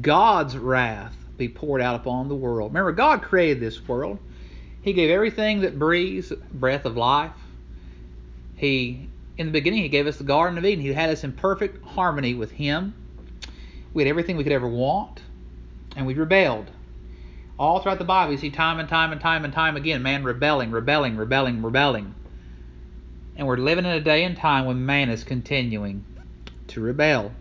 God's 0.00 0.56
wrath 0.56 1.16
be 1.36 1.48
poured 1.48 1.80
out 1.80 1.96
upon 1.96 2.28
the 2.28 2.34
world. 2.34 2.72
Remember, 2.72 2.92
God 2.92 3.22
created 3.22 3.60
this 3.60 3.86
world. 3.86 4.18
He 4.82 4.92
gave 4.92 5.10
everything 5.10 5.60
that 5.60 5.78
breathes 5.78 6.32
breath 6.52 6.84
of 6.84 6.96
life. 6.96 7.32
He, 8.56 9.08
in 9.36 9.46
the 9.46 9.52
beginning, 9.52 9.82
He 9.82 9.88
gave 9.88 10.06
us 10.06 10.18
the 10.18 10.24
Garden 10.24 10.58
of 10.58 10.64
Eden. 10.64 10.84
He 10.84 10.92
had 10.92 11.10
us 11.10 11.24
in 11.24 11.32
perfect 11.32 11.84
harmony 11.84 12.34
with 12.34 12.50
Him. 12.50 12.94
We 13.94 14.02
had 14.02 14.10
everything 14.10 14.36
we 14.36 14.44
could 14.44 14.52
ever 14.52 14.68
want, 14.68 15.22
and 15.96 16.06
we 16.06 16.14
rebelled. 16.14 16.70
All 17.58 17.80
throughout 17.80 17.98
the 17.98 18.04
Bible, 18.04 18.32
you 18.32 18.38
see 18.38 18.50
time 18.50 18.78
and 18.78 18.88
time 18.88 19.10
and 19.10 19.20
time 19.20 19.44
and 19.44 19.52
time 19.52 19.76
again 19.76 20.02
man 20.02 20.22
rebelling, 20.22 20.70
rebelling, 20.70 21.16
rebelling, 21.16 21.60
rebelling. 21.60 22.14
And 23.36 23.46
we're 23.46 23.56
living 23.56 23.84
in 23.84 23.90
a 23.90 24.00
day 24.00 24.24
and 24.24 24.36
time 24.36 24.66
when 24.66 24.86
man 24.86 25.10
is 25.10 25.24
continuing 25.24 26.04
to 26.68 26.80
rebel. 26.80 27.32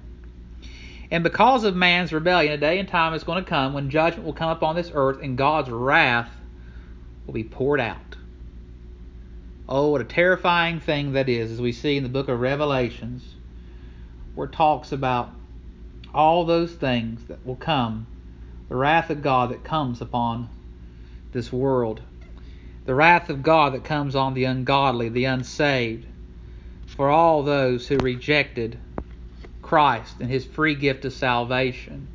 And 1.11 1.23
because 1.23 1.63
of 1.63 1.75
man's 1.75 2.11
rebellion, 2.11 2.51
a 2.51 2.57
day 2.57 2.79
and 2.79 2.87
time 2.87 3.13
is 3.13 3.23
going 3.23 3.43
to 3.43 3.49
come 3.49 3.73
when 3.73 3.89
judgment 3.89 4.25
will 4.25 4.33
come 4.33 4.49
upon 4.49 4.75
this 4.75 4.91
earth 4.93 5.19
and 5.21 5.37
God's 5.37 5.69
wrath 5.69 6.31
will 7.25 7.33
be 7.33 7.43
poured 7.43 7.79
out. 7.79 8.17
Oh, 9.69 9.89
what 9.89 10.01
a 10.01 10.05
terrifying 10.05 10.79
thing 10.79 11.13
that 11.13 11.29
is, 11.29 11.51
as 11.51 11.61
we 11.61 11.71
see 11.71 11.97
in 11.97 12.03
the 12.03 12.09
book 12.09 12.27
of 12.27 12.39
Revelations, 12.39 13.35
where 14.33 14.47
it 14.47 14.53
talks 14.53 14.91
about 14.91 15.29
all 16.13 16.45
those 16.45 16.73
things 16.73 17.25
that 17.25 17.45
will 17.45 17.55
come, 17.55 18.07
the 18.69 18.75
wrath 18.75 19.09
of 19.09 19.21
God 19.21 19.51
that 19.51 19.63
comes 19.63 20.01
upon 20.01 20.49
this 21.31 21.51
world, 21.51 22.01
the 22.85 22.95
wrath 22.95 23.29
of 23.29 23.43
God 23.43 23.73
that 23.73 23.83
comes 23.83 24.15
on 24.15 24.33
the 24.33 24.45
ungodly, 24.45 25.09
the 25.09 25.25
unsaved, 25.25 26.05
for 26.85 27.09
all 27.09 27.43
those 27.43 27.87
who 27.87 27.97
rejected 27.97 28.77
Christ 29.61 30.15
and 30.19 30.29
his 30.29 30.45
free 30.45 30.75
gift 30.75 31.05
of 31.05 31.13
salvation. 31.13 32.07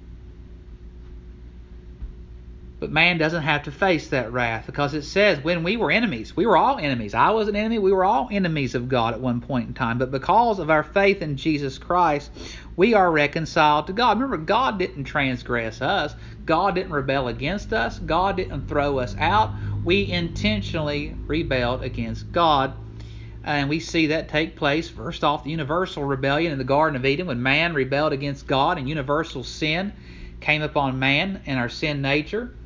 But 2.83 2.91
man 2.91 3.17
doesn't 3.17 3.45
have 3.45 3.63
to 3.63 3.71
face 3.71 4.09
that 4.09 4.33
wrath 4.33 4.67
because 4.67 4.93
it 4.93 5.03
says 5.03 5.45
when 5.45 5.63
we 5.63 5.77
were 5.77 5.93
enemies, 5.93 6.35
we 6.35 6.47
were 6.47 6.57
all 6.57 6.79
enemies. 6.79 7.15
I 7.15 7.31
was 7.31 7.47
an 7.47 7.55
enemy, 7.55 7.79
we 7.79 7.93
were 7.93 8.05
all 8.05 8.29
enemies 8.29 8.75
of 8.75 8.89
God 8.89 9.15
at 9.15 9.21
one 9.21 9.41
point 9.41 9.69
in 9.69 9.75
time. 9.75 9.99
But 9.99 10.11
because 10.11 10.59
of 10.59 10.69
our 10.69 10.83
faith 10.83 11.23
in 11.23 11.37
Jesus 11.37 11.79
Christ, 11.79 12.33
we 12.75 12.93
are 12.95 13.09
reconciled 13.09 13.87
to 13.87 13.93
God. 13.93 14.19
Remember, 14.19 14.37
God 14.37 14.81
didn't 14.81 15.05
transgress 15.05 15.81
us, 15.81 16.17
God 16.45 16.75
didn't 16.75 16.91
rebel 16.91 17.29
against 17.29 17.73
us, 17.73 18.01
God 18.01 18.37
didn't 18.37 18.67
throw 18.67 18.99
us 18.99 19.15
out. 19.17 19.55
We 19.85 20.11
intentionally 20.11 21.15
rebelled 21.29 21.85
against 21.85 22.33
God 22.33 22.75
and 23.45 23.69
we 23.69 23.79
see 23.79 24.09
that 24.09 24.29
take 24.29 24.57
place 24.57 24.89
first 24.89 25.23
off 25.23 25.45
the 25.45 25.51
universal 25.51 26.03
rebellion 26.03 26.51
in 26.51 26.59
the 26.59 26.65
Garden 26.65 26.97
of 26.97 27.07
Eden 27.07 27.29
when 27.29 27.45
man 27.45 27.75
rebelled 27.75 28.13
against 28.13 28.49
God 28.49 28.77
and 28.77 28.89
universal 28.89 29.45
sin 29.45 29.93
came 30.41 30.63
upon 30.63 30.99
man 30.99 31.43
and 31.47 31.61
our 31.61 31.69
sin 31.69 32.03
nature. 32.03 32.57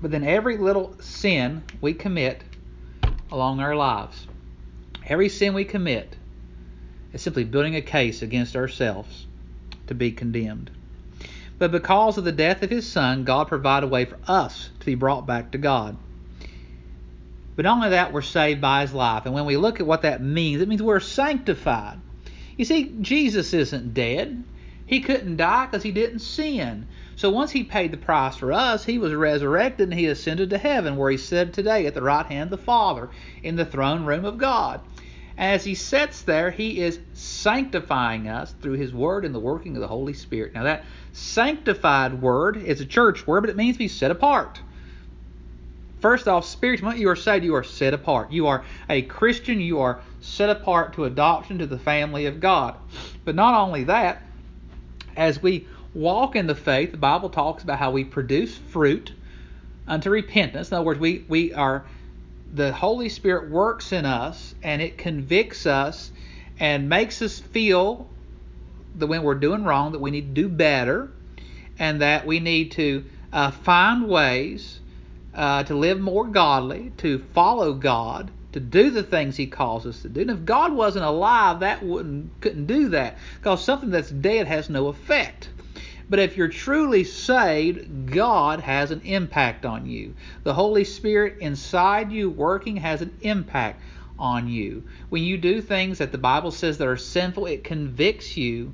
But 0.00 0.10
then 0.10 0.24
every 0.24 0.58
little 0.58 0.94
sin 1.00 1.62
we 1.80 1.94
commit 1.94 2.42
along 3.30 3.60
our 3.60 3.74
lives, 3.74 4.26
every 5.06 5.28
sin 5.28 5.54
we 5.54 5.64
commit 5.64 6.16
is 7.12 7.22
simply 7.22 7.44
building 7.44 7.76
a 7.76 7.80
case 7.80 8.22
against 8.22 8.56
ourselves 8.56 9.26
to 9.86 9.94
be 9.94 10.12
condemned. 10.12 10.70
But 11.58 11.70
because 11.70 12.18
of 12.18 12.24
the 12.24 12.32
death 12.32 12.62
of 12.62 12.70
his 12.70 12.90
son, 12.90 13.24
God 13.24 13.48
provided 13.48 13.86
a 13.86 13.88
way 13.88 14.04
for 14.04 14.18
us 14.26 14.70
to 14.80 14.86
be 14.86 14.96
brought 14.96 15.26
back 15.26 15.52
to 15.52 15.58
God. 15.58 15.96
But 17.56 17.66
only 17.66 17.90
that, 17.90 18.12
we're 18.12 18.22
saved 18.22 18.60
by 18.60 18.82
his 18.82 18.92
life. 18.92 19.26
And 19.26 19.34
when 19.34 19.44
we 19.44 19.56
look 19.56 19.78
at 19.78 19.86
what 19.86 20.02
that 20.02 20.20
means, 20.20 20.60
it 20.60 20.68
means 20.68 20.82
we're 20.82 20.98
sanctified. 20.98 22.00
You 22.56 22.64
see, 22.64 22.92
Jesus 23.00 23.54
isn't 23.54 23.94
dead. 23.94 24.42
He 24.86 25.00
couldn't 25.00 25.36
die 25.36 25.66
because 25.66 25.82
he 25.82 25.92
didn't 25.92 26.18
sin. 26.18 26.86
So 27.16 27.30
once 27.30 27.52
he 27.52 27.64
paid 27.64 27.90
the 27.90 27.96
price 27.96 28.36
for 28.36 28.52
us, 28.52 28.84
he 28.84 28.98
was 28.98 29.14
resurrected 29.14 29.88
and 29.88 29.98
he 29.98 30.06
ascended 30.06 30.50
to 30.50 30.58
heaven, 30.58 30.96
where 30.96 31.10
he 31.10 31.16
sits 31.16 31.54
today 31.54 31.86
at 31.86 31.94
the 31.94 32.02
right 32.02 32.26
hand 32.26 32.52
of 32.52 32.58
the 32.58 32.64
Father 32.64 33.08
in 33.42 33.56
the 33.56 33.64
throne 33.64 34.04
room 34.04 34.24
of 34.24 34.38
God. 34.38 34.80
As 35.36 35.64
he 35.64 35.74
sits 35.74 36.22
there, 36.22 36.50
he 36.50 36.80
is 36.80 37.00
sanctifying 37.12 38.28
us 38.28 38.54
through 38.60 38.74
his 38.74 38.92
word 38.92 39.24
and 39.24 39.34
the 39.34 39.40
working 39.40 39.74
of 39.74 39.80
the 39.80 39.88
Holy 39.88 40.12
Spirit. 40.12 40.54
Now, 40.54 40.64
that 40.64 40.84
sanctified 41.12 42.20
word 42.20 42.56
is 42.56 42.80
a 42.80 42.86
church 42.86 43.26
word, 43.26 43.40
but 43.40 43.50
it 43.50 43.56
means 43.56 43.76
to 43.76 43.80
be 43.80 43.88
set 43.88 44.10
apart. 44.10 44.60
First 46.00 46.28
off, 46.28 46.44
spiritually, 46.44 47.00
you 47.00 47.08
are 47.08 47.16
saved, 47.16 47.44
you 47.44 47.54
are 47.54 47.64
set 47.64 47.94
apart. 47.94 48.30
You 48.30 48.46
are 48.46 48.62
a 48.88 49.02
Christian, 49.02 49.60
you 49.60 49.80
are 49.80 50.00
set 50.20 50.50
apart 50.50 50.92
to 50.92 51.04
adoption 51.04 51.58
to 51.58 51.66
the 51.66 51.78
family 51.78 52.26
of 52.26 52.40
God. 52.40 52.76
But 53.24 53.34
not 53.34 53.54
only 53.54 53.84
that, 53.84 54.22
as 55.16 55.42
we 55.42 55.66
walk 55.94 56.36
in 56.36 56.46
the 56.46 56.54
faith, 56.54 56.90
the 56.90 56.96
Bible 56.96 57.30
talks 57.30 57.62
about 57.62 57.78
how 57.78 57.90
we 57.90 58.04
produce 58.04 58.56
fruit 58.56 59.12
unto 59.86 60.10
repentance. 60.10 60.70
In 60.70 60.76
other 60.76 60.84
words, 60.84 61.00
we, 61.00 61.24
we 61.28 61.52
are 61.52 61.84
the 62.52 62.72
Holy 62.72 63.08
Spirit 63.08 63.50
works 63.50 63.92
in 63.92 64.04
us 64.04 64.54
and 64.62 64.80
it 64.80 64.96
convicts 64.96 65.66
us 65.66 66.12
and 66.58 66.88
makes 66.88 67.20
us 67.20 67.38
feel 67.38 68.08
that 68.96 69.06
when 69.06 69.22
we're 69.22 69.34
doing 69.34 69.64
wrong, 69.64 69.92
that 69.92 70.00
we 70.00 70.10
need 70.10 70.34
to 70.34 70.42
do 70.42 70.48
better 70.48 71.10
and 71.78 72.00
that 72.00 72.26
we 72.26 72.38
need 72.40 72.70
to 72.72 73.04
uh, 73.32 73.50
find 73.50 74.08
ways 74.08 74.78
uh, 75.34 75.64
to 75.64 75.74
live 75.74 76.00
more 76.00 76.26
godly, 76.26 76.92
to 76.98 77.18
follow 77.34 77.72
God, 77.72 78.30
to 78.54 78.60
do 78.60 78.90
the 78.90 79.02
things 79.02 79.36
He 79.36 79.48
calls 79.48 79.84
us 79.84 80.02
to 80.02 80.08
do. 80.08 80.20
And 80.20 80.30
if 80.30 80.44
God 80.44 80.72
wasn't 80.72 81.04
alive, 81.04 81.58
that 81.60 81.82
wouldn't 81.82 82.40
couldn't 82.40 82.66
do 82.66 82.90
that 82.90 83.18
because 83.34 83.64
something 83.64 83.90
that's 83.90 84.10
dead 84.10 84.46
has 84.46 84.70
no 84.70 84.86
effect. 84.86 85.48
But 86.08 86.20
if 86.20 86.36
you're 86.36 86.46
truly 86.46 87.02
saved, 87.02 88.12
God 88.12 88.60
has 88.60 88.92
an 88.92 89.00
impact 89.00 89.66
on 89.66 89.86
you. 89.86 90.14
The 90.44 90.54
Holy 90.54 90.84
Spirit 90.84 91.38
inside 91.40 92.12
you 92.12 92.30
working 92.30 92.76
has 92.76 93.02
an 93.02 93.16
impact 93.22 93.82
on 94.20 94.46
you. 94.46 94.84
When 95.08 95.24
you 95.24 95.36
do 95.36 95.60
things 95.60 95.98
that 95.98 96.12
the 96.12 96.18
Bible 96.18 96.52
says 96.52 96.78
that 96.78 96.86
are 96.86 96.96
sinful, 96.96 97.46
it 97.46 97.64
convicts 97.64 98.36
you 98.36 98.72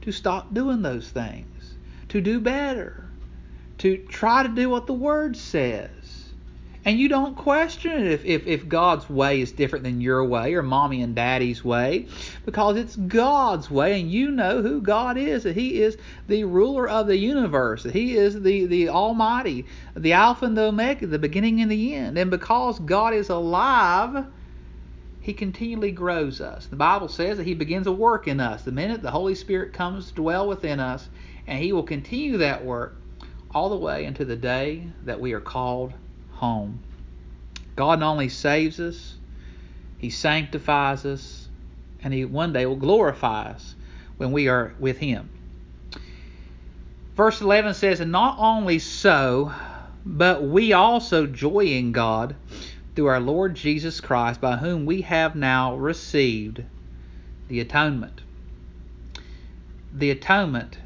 to 0.00 0.10
stop 0.10 0.52
doing 0.52 0.82
those 0.82 1.08
things, 1.08 1.76
to 2.08 2.20
do 2.20 2.40
better, 2.40 3.08
to 3.78 3.96
try 3.96 4.42
to 4.42 4.48
do 4.48 4.68
what 4.68 4.88
the 4.88 4.92
Word 4.92 5.36
says. 5.36 5.99
And 6.82 6.98
you 6.98 7.10
don't 7.10 7.36
question 7.36 7.92
it 7.92 8.06
if, 8.06 8.24
if, 8.24 8.46
if 8.46 8.66
God's 8.66 9.08
way 9.10 9.42
is 9.42 9.52
different 9.52 9.84
than 9.84 10.00
your 10.00 10.24
way 10.24 10.54
or 10.54 10.62
mommy 10.62 11.02
and 11.02 11.14
daddy's 11.14 11.62
way, 11.62 12.06
because 12.46 12.78
it's 12.78 12.96
God's 12.96 13.70
way, 13.70 14.00
and 14.00 14.10
you 14.10 14.30
know 14.30 14.62
who 14.62 14.80
God 14.80 15.18
is, 15.18 15.42
that 15.42 15.56
He 15.56 15.82
is 15.82 15.98
the 16.26 16.44
ruler 16.44 16.88
of 16.88 17.06
the 17.06 17.18
universe, 17.18 17.82
that 17.82 17.92
He 17.92 18.16
is 18.16 18.40
the, 18.40 18.64
the 18.64 18.88
Almighty, 18.88 19.66
the 19.94 20.14
Alpha 20.14 20.46
and 20.46 20.56
the 20.56 20.62
Omega, 20.62 21.06
the 21.06 21.18
beginning 21.18 21.60
and 21.60 21.70
the 21.70 21.94
end. 21.94 22.16
And 22.16 22.30
because 22.30 22.78
God 22.78 23.12
is 23.12 23.28
alive, 23.28 24.24
He 25.20 25.34
continually 25.34 25.92
grows 25.92 26.40
us. 26.40 26.64
The 26.64 26.76
Bible 26.76 27.08
says 27.08 27.36
that 27.36 27.46
He 27.46 27.54
begins 27.54 27.88
a 27.88 27.92
work 27.92 28.26
in 28.26 28.40
us. 28.40 28.62
The 28.62 28.72
minute 28.72 29.02
the 29.02 29.10
Holy 29.10 29.34
Spirit 29.34 29.74
comes 29.74 30.08
to 30.08 30.14
dwell 30.14 30.48
within 30.48 30.80
us, 30.80 31.10
and 31.46 31.62
He 31.62 31.74
will 31.74 31.82
continue 31.82 32.38
that 32.38 32.64
work 32.64 32.96
all 33.50 33.68
the 33.68 33.76
way 33.76 34.06
into 34.06 34.24
the 34.24 34.36
day 34.36 34.86
that 35.04 35.20
we 35.20 35.34
are 35.34 35.40
called 35.40 35.92
home. 36.40 36.80
God 37.76 38.00
not 38.00 38.12
only 38.12 38.28
saves 38.28 38.80
us, 38.80 39.14
He 39.98 40.10
sanctifies 40.10 41.04
us, 41.04 41.48
and 42.02 42.12
He 42.12 42.24
one 42.24 42.52
day 42.52 42.66
will 42.66 42.76
glorify 42.76 43.50
us 43.50 43.74
when 44.16 44.32
we 44.32 44.48
are 44.48 44.74
with 44.78 44.98
Him. 44.98 45.28
Verse 47.14 47.40
11 47.40 47.74
says, 47.74 48.00
And 48.00 48.10
not 48.10 48.36
only 48.38 48.78
so, 48.78 49.52
but 50.04 50.42
we 50.42 50.72
also 50.72 51.26
joy 51.26 51.66
in 51.66 51.92
God 51.92 52.34
through 52.94 53.06
our 53.06 53.20
Lord 53.20 53.54
Jesus 53.54 54.00
Christ, 54.00 54.40
by 54.40 54.56
whom 54.56 54.86
we 54.86 55.02
have 55.02 55.36
now 55.36 55.76
received 55.76 56.64
the 57.48 57.60
atonement. 57.60 58.22
The 59.92 60.10
atonement 60.10 60.78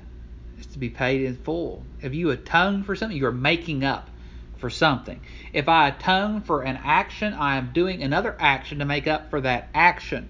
is 0.58 0.66
to 0.66 0.78
be 0.78 0.90
paid 0.90 1.22
in 1.22 1.36
full. 1.36 1.84
If 2.02 2.12
you 2.12 2.30
atone 2.30 2.82
for 2.82 2.96
something, 2.96 3.16
you 3.16 3.26
are 3.26 3.32
making 3.32 3.84
up 3.84 4.10
for 4.58 4.70
something. 4.70 5.20
If 5.52 5.68
I 5.68 5.88
atone 5.88 6.40
for 6.42 6.62
an 6.62 6.78
action, 6.82 7.34
I 7.34 7.56
am 7.56 7.72
doing 7.72 8.02
another 8.02 8.36
action 8.38 8.78
to 8.78 8.84
make 8.84 9.06
up 9.06 9.30
for 9.30 9.40
that 9.40 9.68
action. 9.74 10.28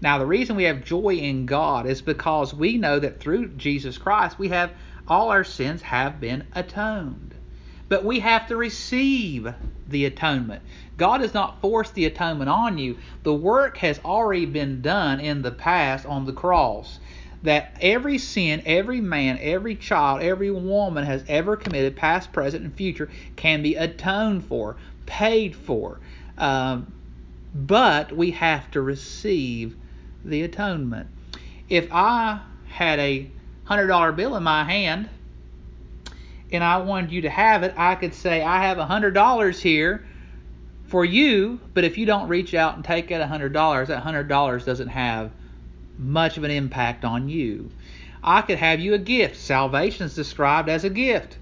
Now, 0.00 0.18
the 0.18 0.26
reason 0.26 0.56
we 0.56 0.64
have 0.64 0.84
joy 0.84 1.14
in 1.14 1.46
God 1.46 1.86
is 1.86 2.02
because 2.02 2.52
we 2.52 2.76
know 2.76 2.98
that 2.98 3.20
through 3.20 3.48
Jesus 3.50 3.98
Christ, 3.98 4.38
we 4.38 4.48
have 4.48 4.72
all 5.06 5.30
our 5.30 5.44
sins 5.44 5.82
have 5.82 6.20
been 6.20 6.44
atoned. 6.54 7.34
But 7.88 8.04
we 8.04 8.20
have 8.20 8.48
to 8.48 8.56
receive 8.56 9.54
the 9.86 10.04
atonement. 10.06 10.62
God 10.96 11.20
has 11.20 11.34
not 11.34 11.60
forced 11.60 11.94
the 11.94 12.06
atonement 12.06 12.48
on 12.48 12.78
you. 12.78 12.96
The 13.22 13.34
work 13.34 13.76
has 13.78 14.00
already 14.04 14.46
been 14.46 14.80
done 14.80 15.20
in 15.20 15.42
the 15.42 15.50
past 15.50 16.06
on 16.06 16.24
the 16.24 16.32
cross 16.32 16.98
that 17.42 17.76
every 17.80 18.18
sin, 18.18 18.62
every 18.64 19.00
man, 19.00 19.38
every 19.40 19.74
child, 19.74 20.22
every 20.22 20.50
woman 20.50 21.04
has 21.04 21.24
ever 21.28 21.56
committed, 21.56 21.96
past, 21.96 22.32
present, 22.32 22.64
and 22.64 22.74
future, 22.74 23.08
can 23.36 23.62
be 23.62 23.74
atoned 23.74 24.44
for, 24.44 24.76
paid 25.06 25.56
for. 25.56 25.98
Um, 26.38 26.92
but 27.54 28.12
we 28.12 28.30
have 28.32 28.70
to 28.70 28.80
receive 28.80 29.76
the 30.24 30.42
atonement. 30.42 31.08
If 31.68 31.88
I 31.92 32.40
had 32.68 32.98
a 32.98 33.30
$100 33.68 34.16
bill 34.16 34.36
in 34.36 34.42
my 34.42 34.64
hand 34.64 35.08
and 36.52 36.62
I 36.62 36.78
wanted 36.78 37.12
you 37.12 37.22
to 37.22 37.30
have 37.30 37.62
it, 37.62 37.74
I 37.76 37.94
could 37.96 38.14
say, 38.14 38.42
I 38.42 38.62
have 38.62 38.78
$100 38.78 39.60
here 39.60 40.06
for 40.84 41.04
you, 41.04 41.58
but 41.74 41.84
if 41.84 41.98
you 41.98 42.06
don't 42.06 42.28
reach 42.28 42.54
out 42.54 42.76
and 42.76 42.84
take 42.84 43.08
that 43.08 43.28
$100, 43.28 43.86
that 43.86 44.04
$100 44.04 44.64
doesn't 44.64 44.88
have 44.88 45.32
much 45.98 46.36
of 46.36 46.44
an 46.44 46.50
impact 46.50 47.04
on 47.04 47.28
you. 47.28 47.70
I 48.24 48.42
could 48.42 48.58
have 48.58 48.78
you 48.78 48.94
a 48.94 48.98
gift. 48.98 49.36
Salvation 49.36 50.06
is 50.06 50.14
described 50.14 50.68
as 50.68 50.84
a 50.84 50.90
gift. 50.90 51.38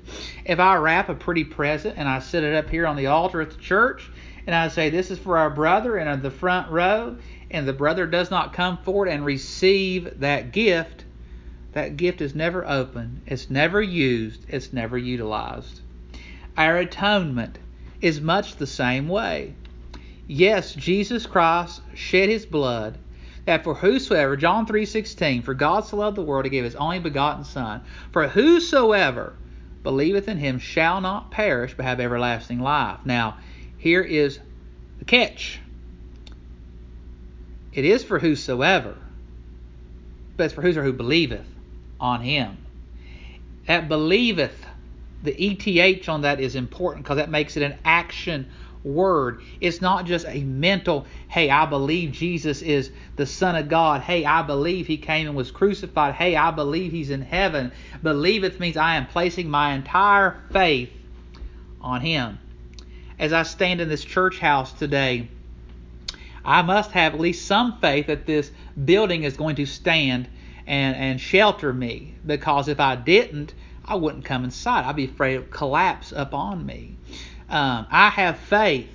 If 0.47 0.59
I 0.59 0.77
wrap 0.77 1.09
a 1.09 1.15
pretty 1.15 1.45
present 1.45 1.99
and 1.99 2.09
I 2.09 2.21
set 2.21 2.43
it 2.43 2.55
up 2.55 2.71
here 2.71 2.87
on 2.87 2.97
the 2.97 3.07
altar 3.07 3.41
at 3.43 3.51
the 3.51 3.61
church, 3.61 4.11
and 4.47 4.55
I 4.55 4.69
say, 4.69 4.89
This 4.89 5.11
is 5.11 5.19
for 5.19 5.37
our 5.37 5.51
brother, 5.51 5.99
in 5.99 6.23
the 6.23 6.31
front 6.31 6.71
row, 6.71 7.17
and 7.51 7.69
the 7.69 7.75
brother 7.75 8.07
does 8.07 8.31
not 8.31 8.55
come 8.55 8.79
forward 8.79 9.09
and 9.09 9.25
receive 9.25 10.21
that 10.21 10.53
gift, 10.53 11.05
that 11.73 11.97
gift 11.97 12.21
is 12.21 12.35
never 12.35 12.67
opened, 12.67 13.23
it's 13.27 13.51
never 13.51 13.83
used, 13.83 14.47
it's 14.49 14.73
never 14.73 14.97
utilized. 14.97 15.81
Our 16.57 16.79
atonement 16.79 17.59
is 18.01 18.21
much 18.21 18.57
the 18.57 18.67
same 18.67 19.09
way. 19.09 19.55
Yes, 20.27 20.75
Jesus 20.75 21.27
Christ 21.27 21.83
shed 21.95 22.29
his 22.29 22.47
blood 22.47 22.97
that 23.47 23.65
for 23.65 23.75
whosoever, 23.75 24.37
John 24.37 24.67
3:16, 24.67 25.43
for 25.43 25.55
God 25.55 25.85
so 25.85 25.97
loved 25.97 26.17
the 26.17 26.23
world 26.23 26.45
he 26.45 26.51
gave 26.51 26.65
his 26.65 26.75
only 26.77 26.99
begotten 26.99 27.45
Son, 27.45 27.81
for 28.13 28.29
whosoever 28.29 29.35
believeth 29.83 30.29
in 30.29 30.39
him 30.39 30.59
shall 30.59 31.01
not 31.01 31.31
perish 31.31 31.75
but 31.75 31.85
have 31.85 32.01
everlasting 32.01 32.61
life. 32.61 32.99
Now, 33.05 33.39
here 33.79 34.03
is 34.03 34.39
the 34.99 35.05
catch. 35.05 35.61
It 37.73 37.85
is 37.85 38.05
for 38.05 38.19
whosoever, 38.19 38.97
but 40.37 40.45
it's 40.45 40.55
for 40.55 40.63
whosoever 40.63 40.91
who 40.91 40.93
believeth 40.93 41.47
on 41.99 42.21
him. 42.21 42.59
That 43.67 43.89
believeth, 43.89 44.67
the 45.23 45.33
ETH 45.33 46.09
on 46.09 46.23
that 46.23 46.41
is 46.41 46.57
important 46.57 47.05
because 47.05 47.19
that 47.19 47.31
makes 47.31 47.57
it 47.57 47.63
an 47.63 47.79
action 47.85 48.51
word. 48.85 49.43
It's 49.61 49.81
not 49.81 50.07
just 50.07 50.27
a 50.27 50.43
mental, 50.43 51.07
hey, 51.29 51.51
I 51.51 51.67
believe 51.67 52.13
Jesus 52.13 52.63
is 52.63 52.91
the 53.17 53.27
Son 53.27 53.57
of 53.57 53.69
God. 53.69 54.01
Hey, 54.01 54.25
I 54.25 54.43
believe 54.43 54.87
he 54.87 54.97
came 54.97 55.27
and 55.27 55.37
was 55.37 55.51
crucified. 55.51 56.15
Hey, 56.15 56.37
I 56.37 56.51
believe 56.51 56.93
he's 56.93 57.11
in 57.11 57.23
heaven. 57.23 57.73
Believeth 58.03 58.59
means 58.61 58.77
I 58.77 58.97
am 58.97 59.07
placing 59.07 59.49
my 59.49 59.75
entire 59.75 60.41
faith 60.53 60.91
on 61.81 62.01
him. 62.01 62.39
As 63.19 63.33
I 63.33 63.43
stand 63.43 63.81
in 63.81 63.89
this 63.89 64.05
church 64.05 64.39
house 64.39 64.73
today, 64.73 65.29
I 66.45 66.63
must 66.63 66.93
have 66.93 67.15
at 67.15 67.21
least 67.21 67.47
some 67.47 67.79
faith 67.81 68.07
that 68.07 68.27
this 68.27 68.51
building 68.83 69.25
is 69.25 69.37
going 69.37 69.57
to 69.57 69.67
stand 69.67 70.29
and, 70.67 70.97
and 70.97 71.21
shelter 71.21 71.73
me 71.73 72.15
because 72.25 72.69
if 72.69 72.81
I 72.81 72.97
didn't, 72.97 73.53
I 73.85 73.97
wouldn't 73.97 74.25
come 74.25 74.45
inside. 74.45 74.85
I'd 74.85 74.97
be 74.97 75.07
afraid 75.07 75.35
it 75.35 75.39
would 75.41 75.51
collapse 75.51 76.13
upon 76.17 76.65
me. 76.65 76.97
Um, 77.51 77.87
I 77.91 78.11
have 78.11 78.39
faith 78.39 78.89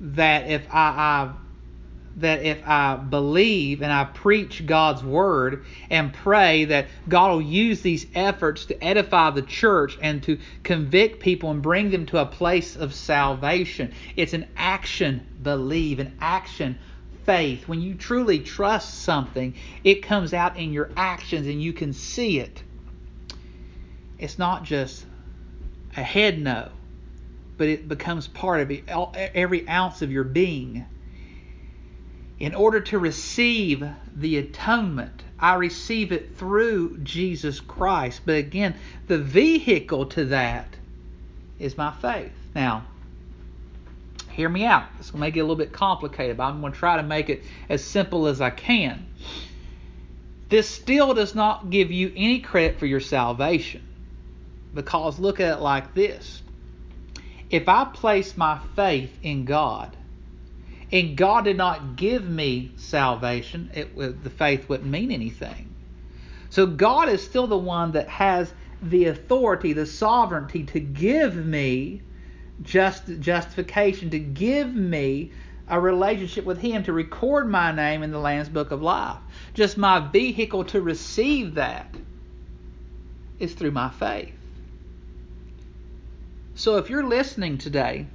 that 0.00 0.50
if 0.50 0.66
I, 0.72 0.88
I 0.88 1.32
that 2.16 2.42
if 2.42 2.66
I 2.66 2.96
believe 2.96 3.82
and 3.82 3.92
I 3.92 4.04
preach 4.04 4.64
God's 4.64 5.04
word 5.04 5.64
and 5.90 6.12
pray 6.14 6.64
that 6.64 6.88
God 7.08 7.32
will 7.32 7.42
use 7.42 7.82
these 7.82 8.06
efforts 8.14 8.64
to 8.66 8.84
edify 8.84 9.30
the 9.30 9.42
church 9.42 9.98
and 10.00 10.22
to 10.22 10.38
convict 10.62 11.20
people 11.20 11.50
and 11.50 11.60
bring 11.60 11.90
them 11.90 12.06
to 12.06 12.18
a 12.18 12.26
place 12.26 12.74
of 12.74 12.94
salvation. 12.94 13.92
It's 14.16 14.32
an 14.32 14.46
action 14.56 15.26
believe, 15.42 15.98
an 15.98 16.16
action 16.20 16.78
faith. 17.24 17.68
When 17.68 17.82
you 17.82 17.94
truly 17.94 18.38
trust 18.38 19.02
something, 19.02 19.54
it 19.84 20.02
comes 20.02 20.32
out 20.32 20.56
in 20.56 20.72
your 20.72 20.90
actions 20.96 21.46
and 21.46 21.62
you 21.62 21.74
can 21.74 21.92
see 21.92 22.38
it. 22.38 22.62
It's 24.18 24.38
not 24.38 24.64
just 24.64 25.04
a 25.96 26.02
head 26.02 26.38
no, 26.40 26.68
but 27.56 27.68
it 27.68 27.88
becomes 27.88 28.28
part 28.28 28.60
of 28.60 28.88
every 29.14 29.68
ounce 29.68 30.02
of 30.02 30.12
your 30.12 30.24
being. 30.24 30.84
In 32.38 32.54
order 32.54 32.80
to 32.80 32.98
receive 32.98 33.82
the 34.14 34.36
atonement, 34.36 35.22
I 35.40 35.54
receive 35.54 36.12
it 36.12 36.36
through 36.36 36.98
Jesus 36.98 37.60
Christ. 37.60 38.22
But 38.26 38.36
again, 38.36 38.74
the 39.06 39.18
vehicle 39.18 40.06
to 40.06 40.26
that 40.26 40.76
is 41.58 41.78
my 41.78 41.92
faith. 41.92 42.32
Now, 42.54 42.84
hear 44.32 44.50
me 44.50 44.66
out. 44.66 44.84
This 44.98 45.10
to 45.10 45.16
make 45.16 45.36
it 45.36 45.40
a 45.40 45.42
little 45.42 45.56
bit 45.56 45.72
complicated, 45.72 46.36
but 46.36 46.44
I'm 46.44 46.60
going 46.60 46.74
to 46.74 46.78
try 46.78 46.96
to 46.96 47.02
make 47.02 47.30
it 47.30 47.42
as 47.70 47.82
simple 47.82 48.26
as 48.26 48.42
I 48.42 48.50
can. 48.50 49.06
This 50.50 50.68
still 50.68 51.14
does 51.14 51.34
not 51.34 51.70
give 51.70 51.90
you 51.90 52.12
any 52.14 52.40
credit 52.40 52.78
for 52.78 52.84
your 52.84 53.00
salvation 53.00 53.82
because 54.76 55.18
look 55.18 55.40
at 55.40 55.58
it 55.58 55.60
like 55.60 55.94
this. 55.94 56.42
If 57.50 57.68
I 57.68 57.84
place 57.84 58.36
my 58.36 58.60
faith 58.76 59.18
in 59.22 59.44
God, 59.44 59.96
and 60.92 61.16
God 61.16 61.44
did 61.44 61.56
not 61.56 61.96
give 61.96 62.28
me 62.28 62.72
salvation, 62.76 63.70
it, 63.74 64.22
the 64.22 64.30
faith 64.30 64.68
wouldn't 64.68 64.88
mean 64.88 65.10
anything. 65.10 65.74
So 66.50 66.66
God 66.66 67.08
is 67.08 67.24
still 67.24 67.46
the 67.46 67.58
one 67.58 67.92
that 67.92 68.08
has 68.08 68.52
the 68.80 69.06
authority, 69.06 69.72
the 69.72 69.86
sovereignty 69.86 70.64
to 70.64 70.80
give 70.80 71.34
me 71.34 72.02
just 72.62 73.06
justification, 73.20 74.10
to 74.10 74.18
give 74.18 74.74
me 74.74 75.32
a 75.68 75.80
relationship 75.80 76.44
with 76.44 76.58
Him, 76.58 76.84
to 76.84 76.92
record 76.92 77.48
my 77.48 77.72
name 77.72 78.02
in 78.02 78.10
the 78.12 78.18
Lamb's 78.18 78.48
Book 78.48 78.70
of 78.70 78.82
Life. 78.82 79.18
Just 79.54 79.76
my 79.76 79.98
vehicle 79.98 80.64
to 80.66 80.80
receive 80.80 81.54
that 81.54 81.94
is 83.38 83.54
through 83.54 83.72
my 83.72 83.90
faith. 83.90 84.32
So 86.56 86.78
if 86.78 86.88
you're 86.88 87.06
listening 87.06 87.58
today, 87.58 88.06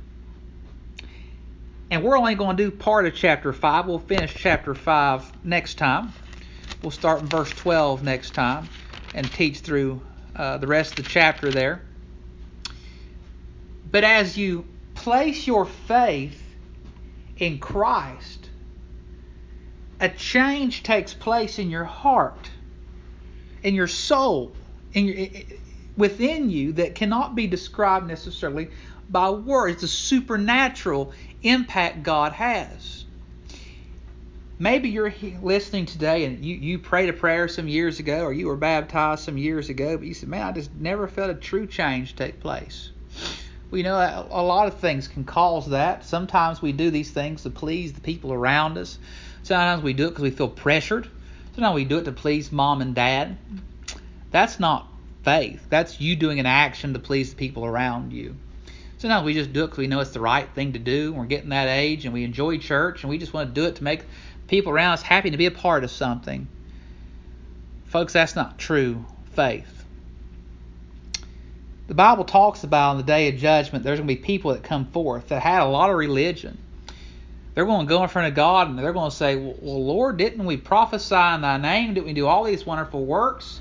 and 1.92 2.04
we're 2.04 2.18
only 2.18 2.34
going 2.34 2.58
to 2.58 2.64
do 2.64 2.72
part 2.72 3.06
of 3.06 3.14
chapter 3.14 3.54
5, 3.54 3.86
we'll 3.86 4.00
finish 4.00 4.34
chapter 4.36 4.74
5 4.74 5.46
next 5.46 5.76
time. 5.76 6.12
We'll 6.82 6.90
start 6.90 7.22
in 7.22 7.28
verse 7.28 7.52
12 7.52 8.04
next 8.04 8.32
time 8.34 8.68
and 9.14 9.32
teach 9.32 9.60
through 9.60 10.02
uh, 10.36 10.58
the 10.58 10.66
rest 10.66 10.98
of 10.98 11.06
the 11.06 11.12
chapter 11.12 11.52
there. 11.52 11.84
But 13.92 14.04
as 14.04 14.36
you 14.36 14.66
place 14.96 15.46
your 15.46 15.68
faith 15.68 16.42
in 17.38 17.60
Christ, 17.60 18.50
a 20.00 20.10
change 20.10 20.82
takes 20.82 21.14
place 21.14 21.60
in 21.60 21.70
your 21.70 21.84
heart, 21.84 22.50
in 23.62 23.76
your 23.76 23.86
soul, 23.86 24.52
in 24.94 25.06
your, 25.06 25.28
within 26.02 26.50
you 26.50 26.74
that 26.74 26.96
cannot 26.96 27.36
be 27.36 27.46
described 27.46 28.08
necessarily 28.08 28.72
by 29.08 29.30
words. 29.30 29.76
It's 29.76 29.84
a 29.84 29.88
supernatural 29.88 31.14
impact 31.44 32.02
God 32.02 32.32
has. 32.34 33.06
Maybe 34.58 34.90
you're 34.90 35.14
listening 35.44 35.86
today 35.86 36.26
and 36.26 36.44
you, 36.44 36.56
you 36.56 36.80
prayed 36.80 37.10
a 37.10 37.14
prayer 37.14 37.48
some 37.48 37.68
years 37.68 38.00
ago 38.00 38.24
or 38.24 38.34
you 38.34 38.48
were 38.48 38.56
baptized 38.56 39.24
some 39.24 39.38
years 39.38 39.70
ago, 39.70 39.96
but 39.96 40.08
you 40.08 40.16
said, 40.16 40.28
Man, 40.28 40.42
I 40.42 40.52
just 40.52 40.74
never 40.74 41.08
felt 41.08 41.30
a 41.30 41.36
true 41.36 41.68
change 41.68 42.16
take 42.16 42.40
place. 42.40 42.90
We 43.70 43.84
know 43.84 43.96
a 44.32 44.42
lot 44.42 44.66
of 44.66 44.80
things 44.80 45.08
can 45.08 45.24
cause 45.24 45.70
that. 45.70 46.04
Sometimes 46.04 46.64
we 46.64 46.72
do 46.72 46.90
these 46.90 47.12
things 47.12 47.44
to 47.44 47.52
please 47.52 47.94
the 47.94 48.02
people 48.02 48.34
around 48.34 48.80
us. 48.80 48.98
Sometimes 49.44 49.84
we 49.84 49.94
do 49.94 50.08
it 50.08 50.10
because 50.10 50.24
we 50.24 50.32
feel 50.32 50.50
pressured. 50.50 51.08
Sometimes 51.54 51.76
we 51.76 51.86
do 51.86 52.00
it 52.00 52.06
to 52.06 52.12
please 52.12 52.52
mom 52.52 52.82
and 52.82 52.96
dad. 52.96 53.38
That's 54.32 54.60
not 54.60 54.91
faith. 55.24 55.66
That's 55.70 56.00
you 56.02 56.16
doing 56.16 56.40
an 56.40 56.46
action 56.46 56.94
to 56.94 57.00
please 57.00 57.32
the 57.32 57.36
people 57.36 57.66
around 57.66 58.14
you. 58.14 58.36
Sometimes 58.98 59.26
we 59.26 59.34
just 59.34 59.52
do 59.52 59.64
it 59.64 59.68
because 59.68 59.80
we 59.80 59.88
know 59.88 60.00
it's 60.00 60.12
the 60.12 60.20
right 60.20 60.48
thing 60.54 60.74
to 60.74 60.80
do. 60.80 61.14
We're 61.14 61.26
getting 61.26 61.50
that 61.50 61.68
age 61.68 62.06
and 62.06 62.14
we 62.14 62.24
enjoy 62.24 62.60
church 62.60 63.04
and 63.04 63.10
we 63.10 63.18
just 63.18 63.34
want 63.34 63.54
to 63.54 63.62
do 63.62 63.68
it 63.68 63.78
to 63.78 63.84
make 63.84 64.04
people 64.48 64.72
around 64.72 64.94
us 64.94 65.02
happy 65.02 65.32
to 65.32 65.38
be 65.38 65.48
a 65.48 65.52
part 65.52 65.84
of 65.84 65.90
something. 65.90 66.48
Folks, 67.86 68.14
that's 68.14 68.36
not 68.36 68.60
true 68.60 69.04
faith. 69.34 69.86
The 71.88 71.96
Bible 71.96 72.26
talks 72.26 72.64
about 72.64 72.92
on 72.92 72.98
the 72.98 73.04
day 73.04 73.28
of 73.30 73.38
judgment, 73.38 73.84
there's 73.84 74.00
going 74.00 74.08
to 74.08 74.16
be 74.16 74.22
people 74.22 74.54
that 74.54 74.64
come 74.64 74.86
forth 74.86 75.30
that 75.30 75.42
had 75.42 75.62
a 75.62 75.66
lot 75.66 75.90
of 75.90 75.96
religion. 75.96 76.58
They're 77.54 77.66
going 77.66 77.88
to 77.88 77.90
go 77.90 78.04
in 78.04 78.10
front 78.10 78.28
of 78.28 78.36
God 78.36 78.70
and 78.70 78.78
they're 78.78 78.94
going 78.94 79.10
to 79.10 79.16
say, 79.16 79.36
Well, 79.36 79.84
Lord, 79.84 80.18
didn't 80.18 80.46
we 80.46 80.58
prophesy 80.58 81.16
in 81.16 81.42
thy 81.42 81.58
name? 81.58 81.94
Didn't 81.94 82.06
we 82.06 82.14
do 82.14 82.28
all 82.28 82.44
these 82.44 82.66
wonderful 82.66 83.04
works? 83.04 83.61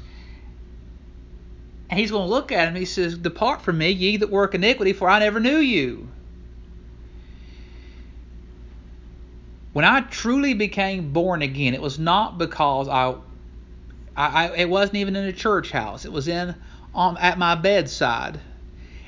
And 1.90 1.98
he's 1.98 2.12
going 2.12 2.26
to 2.26 2.31
look 2.31 2.53
at 2.53 2.68
him. 2.68 2.76
He 2.76 2.85
says, 2.85 3.18
Depart 3.18 3.62
from 3.62 3.79
me, 3.79 3.90
ye 3.90 4.16
that 4.18 4.31
work 4.31 4.55
iniquity, 4.55 4.92
for 4.92 5.11
I 5.11 5.18
never 5.18 5.40
knew 5.40 5.59
you. 5.59 6.09
When 9.72 9.85
I 9.85 10.03
truly 10.03 10.55
became 10.55 11.12
born 11.12 11.42
again, 11.42 11.74
it 11.74 11.83
was 11.83 11.98
not 11.98 12.38
because 12.38 12.88
I, 12.88 13.14
I, 14.16 14.46
I 14.46 14.57
it 14.57 14.70
wasn't 14.70 14.96
even 14.96 15.16
in 15.16 15.24
a 15.24 15.33
church 15.33 15.72
house. 15.72 16.05
It 16.05 16.12
was 16.12 16.29
in 16.29 16.55
um, 16.94 17.18
at 17.20 17.38
my 17.38 17.57
bedside. 17.57 18.40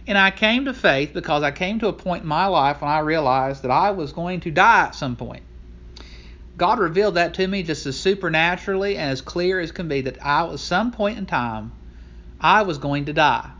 And 0.08 0.18
I 0.18 0.32
came 0.32 0.64
to 0.64 0.74
faith 0.74 1.12
because 1.12 1.44
I 1.44 1.52
came 1.52 1.78
to 1.78 1.88
a 1.88 1.92
point 1.92 2.22
in 2.22 2.28
my 2.28 2.46
life 2.46 2.80
when 2.80 2.90
I 2.90 2.98
realized 2.98 3.62
that 3.62 3.70
I 3.70 3.92
was 3.92 4.12
going 4.12 4.40
to 4.40 4.50
die 4.50 4.86
at 4.86 4.96
some 4.96 5.14
point. 5.14 5.44
God 6.56 6.80
revealed 6.80 7.14
that 7.14 7.34
to 7.34 7.46
me 7.46 7.62
just 7.62 7.86
as 7.86 7.98
supernaturally 7.98 8.96
and 8.96 9.10
as 9.10 9.20
clear 9.20 9.60
as 9.60 9.70
can 9.70 9.86
be 9.86 10.00
that 10.02 10.24
I, 10.24 10.46
at 10.48 10.58
some 10.58 10.90
point 10.90 11.18
in 11.18 11.26
time, 11.26 11.72
I 12.42 12.62
was 12.62 12.78
going 12.78 13.06
to 13.06 13.12
die. 13.12 13.50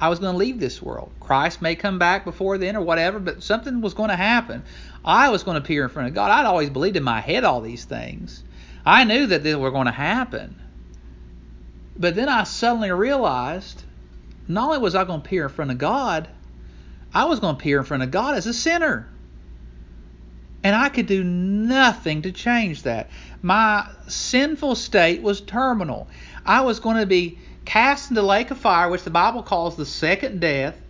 I 0.00 0.08
was 0.08 0.18
going 0.18 0.32
to 0.32 0.38
leave 0.38 0.60
this 0.60 0.80
world. 0.80 1.10
Christ 1.20 1.60
may 1.60 1.74
come 1.74 1.98
back 1.98 2.24
before 2.24 2.58
then 2.58 2.76
or 2.76 2.82
whatever, 2.82 3.18
but 3.18 3.42
something 3.42 3.80
was 3.80 3.94
going 3.94 4.10
to 4.10 4.16
happen. 4.16 4.62
I 5.04 5.30
was 5.30 5.42
going 5.42 5.56
to 5.56 5.62
appear 5.62 5.84
in 5.84 5.90
front 5.90 6.08
of 6.08 6.14
God. 6.14 6.30
I'd 6.30 6.46
always 6.46 6.70
believed 6.70 6.96
in 6.96 7.02
my 7.02 7.20
head 7.20 7.44
all 7.44 7.60
these 7.60 7.84
things. 7.84 8.44
I 8.84 9.04
knew 9.04 9.26
that 9.26 9.42
they 9.42 9.54
were 9.54 9.70
going 9.70 9.86
to 9.86 9.92
happen. 9.92 10.60
But 11.98 12.14
then 12.14 12.28
I 12.28 12.44
suddenly 12.44 12.90
realized 12.92 13.82
not 14.46 14.66
only 14.66 14.78
was 14.78 14.94
I 14.94 15.04
going 15.04 15.22
to 15.22 15.26
appear 15.26 15.44
in 15.44 15.48
front 15.48 15.70
of 15.70 15.78
God, 15.78 16.28
I 17.14 17.24
was 17.24 17.40
going 17.40 17.56
to 17.56 17.60
appear 17.60 17.78
in 17.78 17.84
front 17.84 18.02
of 18.02 18.10
God 18.10 18.36
as 18.36 18.46
a 18.46 18.52
sinner. 18.52 19.08
And 20.62 20.76
I 20.76 20.88
could 20.90 21.06
do 21.06 21.24
nothing 21.24 22.22
to 22.22 22.32
change 22.32 22.82
that. 22.82 23.08
My 23.40 23.88
sinful 24.08 24.74
state 24.74 25.22
was 25.22 25.40
terminal. 25.40 26.08
I 26.44 26.62
was 26.62 26.80
going 26.80 26.96
to 26.98 27.06
be 27.06 27.38
cast 27.66 28.10
into 28.10 28.22
the 28.22 28.26
lake 28.26 28.50
of 28.50 28.58
fire, 28.58 28.88
which 28.88 29.02
the 29.02 29.10
Bible 29.10 29.42
calls 29.42 29.76
the 29.76 29.84
second 29.84 30.40
death, 30.40 30.80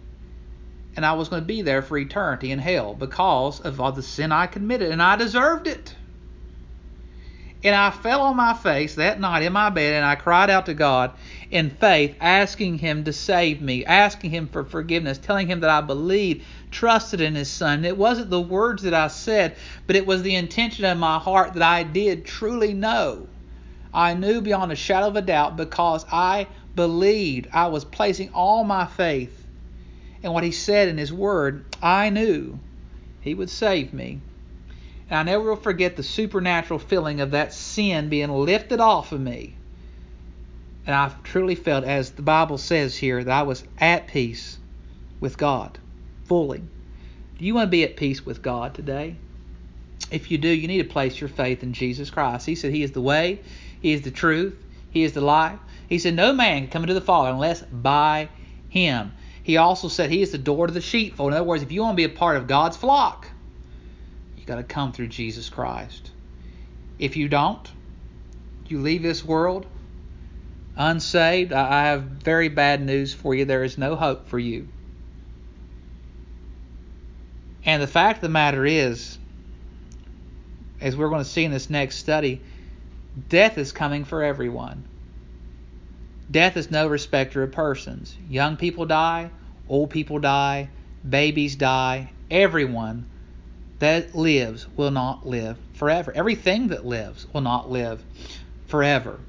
and 0.94 1.04
I 1.04 1.14
was 1.14 1.28
going 1.28 1.42
to 1.42 1.46
be 1.46 1.62
there 1.62 1.82
for 1.82 1.98
eternity 1.98 2.52
in 2.52 2.58
hell 2.58 2.94
because 2.94 3.60
of 3.60 3.80
all 3.80 3.92
the 3.92 4.02
sin 4.02 4.30
I 4.30 4.46
committed, 4.46 4.92
and 4.92 5.02
I 5.02 5.16
deserved 5.16 5.66
it. 5.66 5.94
And 7.64 7.74
I 7.74 7.90
fell 7.90 8.20
on 8.20 8.36
my 8.36 8.54
face 8.54 8.94
that 8.94 9.18
night 9.18 9.42
in 9.42 9.52
my 9.52 9.70
bed 9.70 9.94
and 9.94 10.04
I 10.04 10.14
cried 10.14 10.50
out 10.50 10.66
to 10.66 10.74
God 10.74 11.12
in 11.50 11.70
faith, 11.70 12.14
asking 12.20 12.78
Him 12.78 13.02
to 13.04 13.12
save 13.12 13.60
me, 13.60 13.84
asking 13.84 14.30
Him 14.30 14.46
for 14.46 14.62
forgiveness, 14.62 15.18
telling 15.18 15.48
Him 15.48 15.60
that 15.60 15.70
I 15.70 15.80
believed, 15.80 16.44
trusted 16.70 17.20
in 17.20 17.34
His 17.34 17.50
Son. 17.50 17.84
It 17.84 17.96
wasn't 17.96 18.30
the 18.30 18.40
words 18.40 18.84
that 18.84 18.94
I 18.94 19.08
said, 19.08 19.56
but 19.86 19.96
it 19.96 20.06
was 20.06 20.22
the 20.22 20.36
intention 20.36 20.84
of 20.84 20.98
my 20.98 21.18
heart 21.18 21.54
that 21.54 21.62
I 21.62 21.82
did 21.82 22.24
truly 22.24 22.72
know. 22.72 23.26
I 23.92 24.14
knew 24.14 24.42
beyond 24.42 24.70
a 24.70 24.76
shadow 24.76 25.08
of 25.08 25.16
a 25.16 25.22
doubt 25.22 25.56
because 25.56 26.04
I 26.12 26.46
believed. 26.76 27.48
I 27.52 27.66
was 27.66 27.84
placing 27.84 28.32
all 28.32 28.62
my 28.62 28.86
faith 28.86 29.44
in 30.22 30.32
what 30.32 30.44
He 30.44 30.52
said 30.52 30.88
in 30.88 30.98
His 30.98 31.12
Word. 31.12 31.64
I 31.82 32.10
knew 32.10 32.60
He 33.22 33.34
would 33.34 33.50
save 33.50 33.92
me. 33.92 34.20
And 35.10 35.18
I 35.18 35.22
never 35.22 35.50
will 35.50 35.56
forget 35.56 35.96
the 35.96 36.02
supernatural 36.02 36.78
feeling 36.78 37.20
of 37.20 37.32
that 37.32 37.52
sin 37.52 38.08
being 38.08 38.30
lifted 38.30 38.80
off 38.80 39.12
of 39.12 39.20
me. 39.20 39.56
And 40.86 40.94
I 40.94 41.10
truly 41.24 41.56
felt, 41.56 41.84
as 41.84 42.10
the 42.10 42.22
Bible 42.22 42.58
says 42.58 42.96
here, 42.96 43.24
that 43.24 43.32
I 43.32 43.42
was 43.42 43.64
at 43.78 44.06
peace 44.06 44.58
with 45.20 45.36
God 45.36 45.78
fully. 46.24 46.58
Do 46.58 47.44
you 47.44 47.54
want 47.54 47.66
to 47.66 47.70
be 47.70 47.84
at 47.84 47.96
peace 47.96 48.24
with 48.24 48.42
God 48.42 48.74
today? 48.74 49.16
If 50.10 50.30
you 50.30 50.38
do, 50.38 50.48
you 50.48 50.68
need 50.68 50.82
to 50.82 50.88
place 50.88 51.20
your 51.20 51.28
faith 51.28 51.62
in 51.62 51.72
Jesus 51.72 52.10
Christ. 52.10 52.46
He 52.46 52.54
said 52.54 52.72
He 52.72 52.82
is 52.82 52.92
the 52.92 53.00
way, 53.00 53.40
He 53.80 53.92
is 53.92 54.02
the 54.02 54.10
truth, 54.10 54.56
He 54.90 55.02
is 55.02 55.12
the 55.12 55.20
life. 55.20 55.58
He 55.88 55.98
said, 55.98 56.14
No 56.14 56.32
man 56.32 56.62
can 56.62 56.70
come 56.70 56.82
into 56.82 56.94
the 56.94 57.00
Father 57.00 57.30
unless 57.30 57.62
by 57.62 58.28
him. 58.68 59.12
He 59.42 59.56
also 59.56 59.88
said 59.88 60.10
he 60.10 60.22
is 60.22 60.32
the 60.32 60.38
door 60.38 60.66
to 60.66 60.72
the 60.72 60.80
sheepfold. 60.80 61.32
In 61.32 61.36
other 61.36 61.44
words, 61.44 61.62
if 61.62 61.70
you 61.70 61.82
want 61.82 61.92
to 61.92 61.96
be 61.96 62.12
a 62.12 62.16
part 62.16 62.36
of 62.36 62.48
God's 62.48 62.76
flock, 62.76 63.28
you 64.36 64.44
got 64.44 64.56
to 64.56 64.64
come 64.64 64.92
through 64.92 65.08
Jesus 65.08 65.48
Christ. 65.48 66.10
If 66.98 67.16
you 67.16 67.28
don't, 67.28 67.70
you 68.66 68.80
leave 68.80 69.02
this 69.02 69.24
world 69.24 69.66
unsaved, 70.76 71.52
I 71.52 71.86
have 71.86 72.02
very 72.02 72.48
bad 72.48 72.84
news 72.84 73.14
for 73.14 73.34
you. 73.34 73.44
There 73.44 73.64
is 73.64 73.78
no 73.78 73.96
hope 73.96 74.28
for 74.28 74.38
you. 74.38 74.68
And 77.64 77.82
the 77.82 77.86
fact 77.86 78.18
of 78.18 78.22
the 78.22 78.28
matter 78.28 78.64
is, 78.64 79.18
as 80.80 80.96
we're 80.96 81.08
going 81.08 81.24
to 81.24 81.28
see 81.28 81.44
in 81.44 81.50
this 81.50 81.70
next 81.70 81.96
study, 81.96 82.42
death 83.28 83.58
is 83.58 83.72
coming 83.72 84.04
for 84.04 84.22
everyone. 84.22 84.84
Death 86.30 86.56
is 86.56 86.70
no 86.70 86.88
respecter 86.88 87.42
of 87.42 87.52
persons. 87.52 88.16
Young 88.28 88.56
people 88.56 88.86
die, 88.86 89.30
old 89.68 89.90
people 89.90 90.18
die, 90.18 90.70
babies 91.08 91.56
die. 91.56 92.10
Everyone 92.30 93.06
that 93.78 94.14
lives 94.14 94.66
will 94.76 94.90
not 94.90 95.26
live 95.26 95.56
forever. 95.74 96.12
Everything 96.14 96.68
that 96.68 96.84
lives 96.84 97.26
will 97.32 97.42
not 97.42 97.70
live 97.70 98.02
forever. 98.66 99.20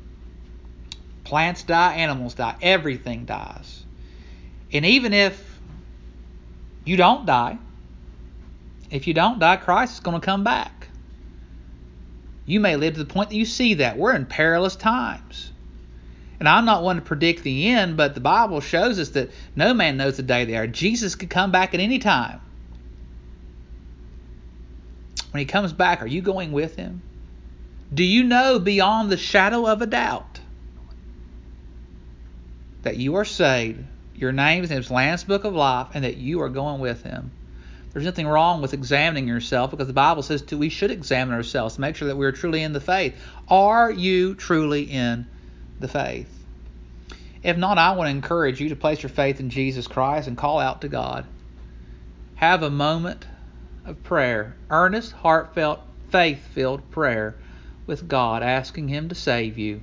Plants 1.24 1.64
die, 1.64 1.96
animals 1.96 2.34
die, 2.34 2.56
everything 2.62 3.26
dies. 3.26 3.86
And 4.72 4.86
even 4.86 5.14
if 5.14 5.60
you 6.86 6.98
don't 6.98 7.26
die, 7.26 7.58
if 8.90 9.08
you 9.08 9.14
don't 9.14 9.40
die, 9.40 9.58
Christ 9.58 9.96
is 9.96 10.00
going 10.00 10.20
to 10.20 10.26
come 10.26 10.44
back. 10.44 10.88
You 12.46 12.62
may 12.62 12.78
live 12.78 12.94
to 12.94 13.04
the 13.04 13.14
point 13.14 13.30
that 13.30 13.36
you 13.36 13.46
see 13.46 13.76
that. 13.76 13.98
We're 13.98 14.16
in 14.16 14.26
perilous 14.26 14.78
times. 14.78 15.52
And 16.40 16.48
I'm 16.48 16.66
not 16.66 16.84
one 16.84 16.98
to 16.98 17.02
predict 17.02 17.44
the 17.44 17.68
end, 17.70 17.98
but 17.98 18.14
the 18.14 18.22
Bible 18.22 18.62
shows 18.62 19.00
us 19.00 19.10
that 19.10 19.32
no 19.56 19.74
man 19.74 19.98
knows 19.98 20.18
the 20.18 20.24
day 20.24 20.46
they 20.46 20.56
are. 20.56 20.68
Jesus 20.68 21.16
could 21.16 21.30
come 21.30 21.52
back 21.52 21.74
at 21.74 21.80
any 21.80 21.98
time. 22.00 22.42
When 25.32 25.40
he 25.40 25.46
comes 25.46 25.74
back, 25.74 26.02
are 26.02 26.08
you 26.08 26.22
going 26.22 26.52
with 26.52 26.76
him? 26.76 27.02
Do 27.94 28.04
you 28.04 28.24
know 28.24 28.60
beyond 28.60 29.12
the 29.12 29.18
shadow 29.18 29.66
of 29.66 29.82
a 29.82 29.88
doubt 29.88 30.40
that 32.84 32.98
you 32.98 33.16
are 33.16 33.26
saved, 33.26 33.84
your 34.16 34.32
name 34.32 34.64
is 34.64 34.72
in 34.72 34.78
his 34.78 34.92
Lamb's 34.92 35.24
Book 35.24 35.44
of 35.44 35.56
Life, 35.56 35.88
and 35.94 36.04
that 36.04 36.18
you 36.18 36.42
are 36.42 36.50
going 36.50 36.80
with 36.80 37.04
him? 37.04 37.32
There's 37.94 38.06
nothing 38.06 38.28
wrong 38.28 38.62
with 38.62 38.74
examining 38.74 39.28
yourself 39.28 39.72
because 39.72 39.88
the 39.88 39.94
Bible 39.94 40.22
says 40.22 40.44
to, 40.44 40.58
we 40.58 40.70
should 40.70 40.92
examine 40.92 41.34
ourselves 41.34 41.76
to 41.76 41.82
make 41.82 41.96
sure 41.96 42.10
that 42.10 42.18
we're 42.18 42.32
truly 42.32 42.62
in 42.62 42.74
the 42.74 42.82
faith. 42.82 43.16
Are 43.48 43.90
you 43.90 44.36
truly 44.36 44.84
in 44.84 45.26
the 45.80 45.88
faith? 45.88 46.34
If 47.44 47.58
not, 47.58 47.78
I 47.78 47.96
want 47.96 48.08
to 48.08 48.12
encourage 48.12 48.60
you 48.60 48.70
to 48.70 48.76
place 48.76 49.04
your 49.04 49.10
faith 49.10 49.40
in 49.40 49.50
Jesus 49.50 49.88
Christ 49.88 50.28
and 50.28 50.38
call 50.38 50.60
out 50.60 50.82
to 50.82 50.88
God. 50.88 51.26
Have 52.36 52.64
a 52.64 52.70
moment 52.70 53.26
of 53.86 54.04
prayer, 54.04 54.56
earnest, 54.70 55.12
heartfelt, 55.14 55.80
faith 56.10 56.40
filled 56.54 56.90
prayer 56.92 57.36
with 57.86 58.08
God, 58.08 58.44
asking 58.44 58.90
Him 58.90 59.10
to 59.10 59.16
save 59.16 59.58
you, 59.58 59.82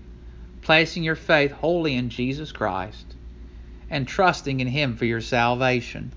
placing 0.63 1.03
your 1.03 1.17
faith 1.17 1.53
wholly 1.53 1.95
in 1.95 2.11
Jesus 2.11 2.53
Christ, 2.53 3.07
and 3.89 4.07
trusting 4.07 4.61
in 4.61 4.69
Him 4.69 4.97
for 4.97 5.05
your 5.05 5.21
salvation. 5.21 6.13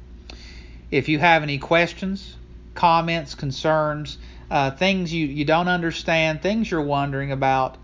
If 0.91 1.09
you 1.09 1.19
have 1.19 1.43
any 1.43 1.57
questions, 1.57 2.35
comments, 2.73 3.35
concerns, 3.35 4.17
uh, 4.49 4.71
things 4.71 5.13
you, 5.13 5.27
you 5.27 5.45
don't 5.45 5.67
understand, 5.67 6.41
things 6.41 6.69
you're 6.69 6.81
wondering 6.81 7.31
about, 7.31 7.77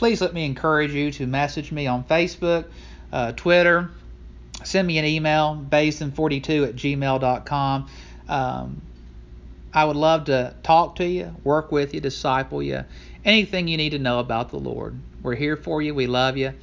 please 0.00 0.22
let 0.22 0.32
me 0.32 0.46
encourage 0.46 0.94
you 0.94 1.10
to 1.10 1.26
message 1.26 1.70
me 1.70 1.86
on 1.86 2.02
Facebook, 2.02 2.64
uh, 3.12 3.32
Twitter, 3.32 3.90
send 4.64 4.88
me 4.88 4.96
an 4.96 5.04
email, 5.04 5.62
baisden42 5.68 6.68
at 6.68 6.74
gmail.com. 6.74 7.90
Um, 8.26 8.80
I 9.74 9.84
would 9.84 9.96
love 9.96 10.24
to 10.24 10.54
talk 10.62 10.96
to 10.96 11.06
you, 11.06 11.36
work 11.44 11.70
with 11.70 11.92
you, 11.92 12.00
disciple 12.00 12.62
you, 12.62 12.86
anything 13.26 13.68
you 13.68 13.76
need 13.76 13.90
to 13.90 13.98
know 13.98 14.20
about 14.20 14.48
the 14.48 14.58
Lord. 14.58 14.98
We're 15.22 15.34
here 15.34 15.58
for 15.58 15.82
you. 15.82 15.94
We 15.94 16.06
love 16.06 16.38
you. 16.38 16.54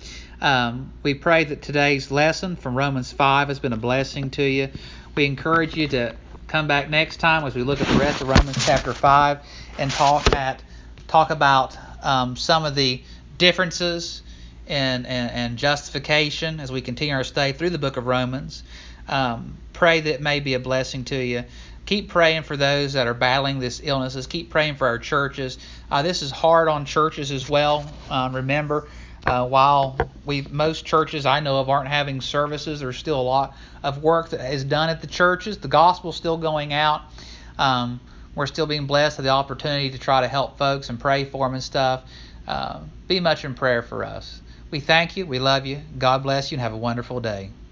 Um, 0.41 0.91
we 1.03 1.13
pray 1.13 1.43
that 1.43 1.61
today's 1.61 2.09
lesson 2.09 2.55
from 2.55 2.75
Romans 2.75 3.11
5 3.11 3.49
has 3.49 3.59
been 3.59 3.71
a 3.71 3.77
blessing 3.77 4.31
to 4.31 4.43
you. 4.43 4.69
We 5.13 5.25
encourage 5.25 5.75
you 5.75 5.87
to 5.89 6.15
come 6.47 6.67
back 6.67 6.89
next 6.89 7.17
time 7.17 7.45
as 7.45 7.53
we 7.53 7.61
look 7.61 7.81
at 7.81 7.87
the 7.87 7.99
rest 7.99 8.19
of 8.21 8.29
Romans 8.29 8.65
chapter 8.65 8.93
5 8.93 9.39
and 9.77 9.91
talk 9.91 10.33
at 10.33 10.63
talk 11.07 11.29
about 11.29 11.77
um, 12.03 12.35
some 12.35 12.65
of 12.65 12.73
the 12.75 13.01
differences 13.37 14.21
and, 14.67 15.07
and, 15.07 15.31
and, 15.31 15.57
justification 15.57 16.59
as 16.59 16.71
we 16.71 16.81
continue 16.81 17.13
our 17.13 17.23
stay 17.23 17.53
through 17.53 17.69
the 17.69 17.77
book 17.77 17.97
of 17.97 18.05
Romans. 18.05 18.63
Um, 19.07 19.57
pray 19.73 20.01
that 20.01 20.15
it 20.15 20.21
may 20.21 20.39
be 20.39 20.55
a 20.55 20.59
blessing 20.59 21.05
to 21.05 21.15
you. 21.15 21.45
Keep 21.85 22.09
praying 22.09 22.43
for 22.43 22.57
those 22.57 22.93
that 22.93 23.07
are 23.07 23.13
battling 23.13 23.59
this 23.59 23.79
illnesses. 23.81 24.27
Keep 24.27 24.49
praying 24.49 24.75
for 24.75 24.87
our 24.87 24.99
churches. 24.99 25.57
Uh, 25.89 26.01
this 26.01 26.21
is 26.21 26.31
hard 26.31 26.67
on 26.67 26.83
churches 26.83 27.31
as 27.31 27.49
well. 27.49 27.89
Um, 28.09 28.35
remember, 28.35 28.89
uh, 29.25 29.47
while 29.47 29.97
we 30.25 30.41
most 30.41 30.85
churches 30.85 31.25
I 31.25 31.39
know 31.39 31.59
of 31.59 31.69
aren't 31.69 31.87
having 31.87 32.19
services, 32.19 32.81
there's 32.81 32.97
still 32.97 33.19
a 33.19 33.23
lot 33.23 33.55
of 33.83 34.03
work 34.03 34.29
that 34.29 34.53
is 34.53 34.65
done 34.65 34.89
at 34.89 34.99
the 34.99 35.07
churches. 35.07 35.57
The 35.57 35.69
gospel's 35.69 36.17
still 36.17 36.37
going 36.37 36.73
out. 36.73 37.03
Um, 37.57 38.01
we're 38.35 38.47
still 38.47 38.67
being 38.67 38.85
blessed 38.85 39.17
with 39.17 39.25
the 39.25 39.31
opportunity 39.31 39.89
to 39.89 39.97
try 39.97 40.21
to 40.21 40.27
help 40.27 40.57
folks 40.57 40.89
and 40.89 40.99
pray 40.99 41.25
for 41.25 41.45
them 41.45 41.55
and 41.55 41.63
stuff. 41.63 42.03
Uh, 42.47 42.81
be 43.07 43.19
much 43.19 43.45
in 43.45 43.55
prayer 43.55 43.81
for 43.81 44.05
us. 44.05 44.41
We 44.71 44.79
thank 44.79 45.17
you. 45.17 45.25
We 45.25 45.39
love 45.39 45.65
you. 45.65 45.81
God 45.97 46.23
bless 46.23 46.51
you 46.51 46.55
and 46.57 46.61
have 46.61 46.73
a 46.73 46.77
wonderful 46.77 47.19
day. 47.21 47.57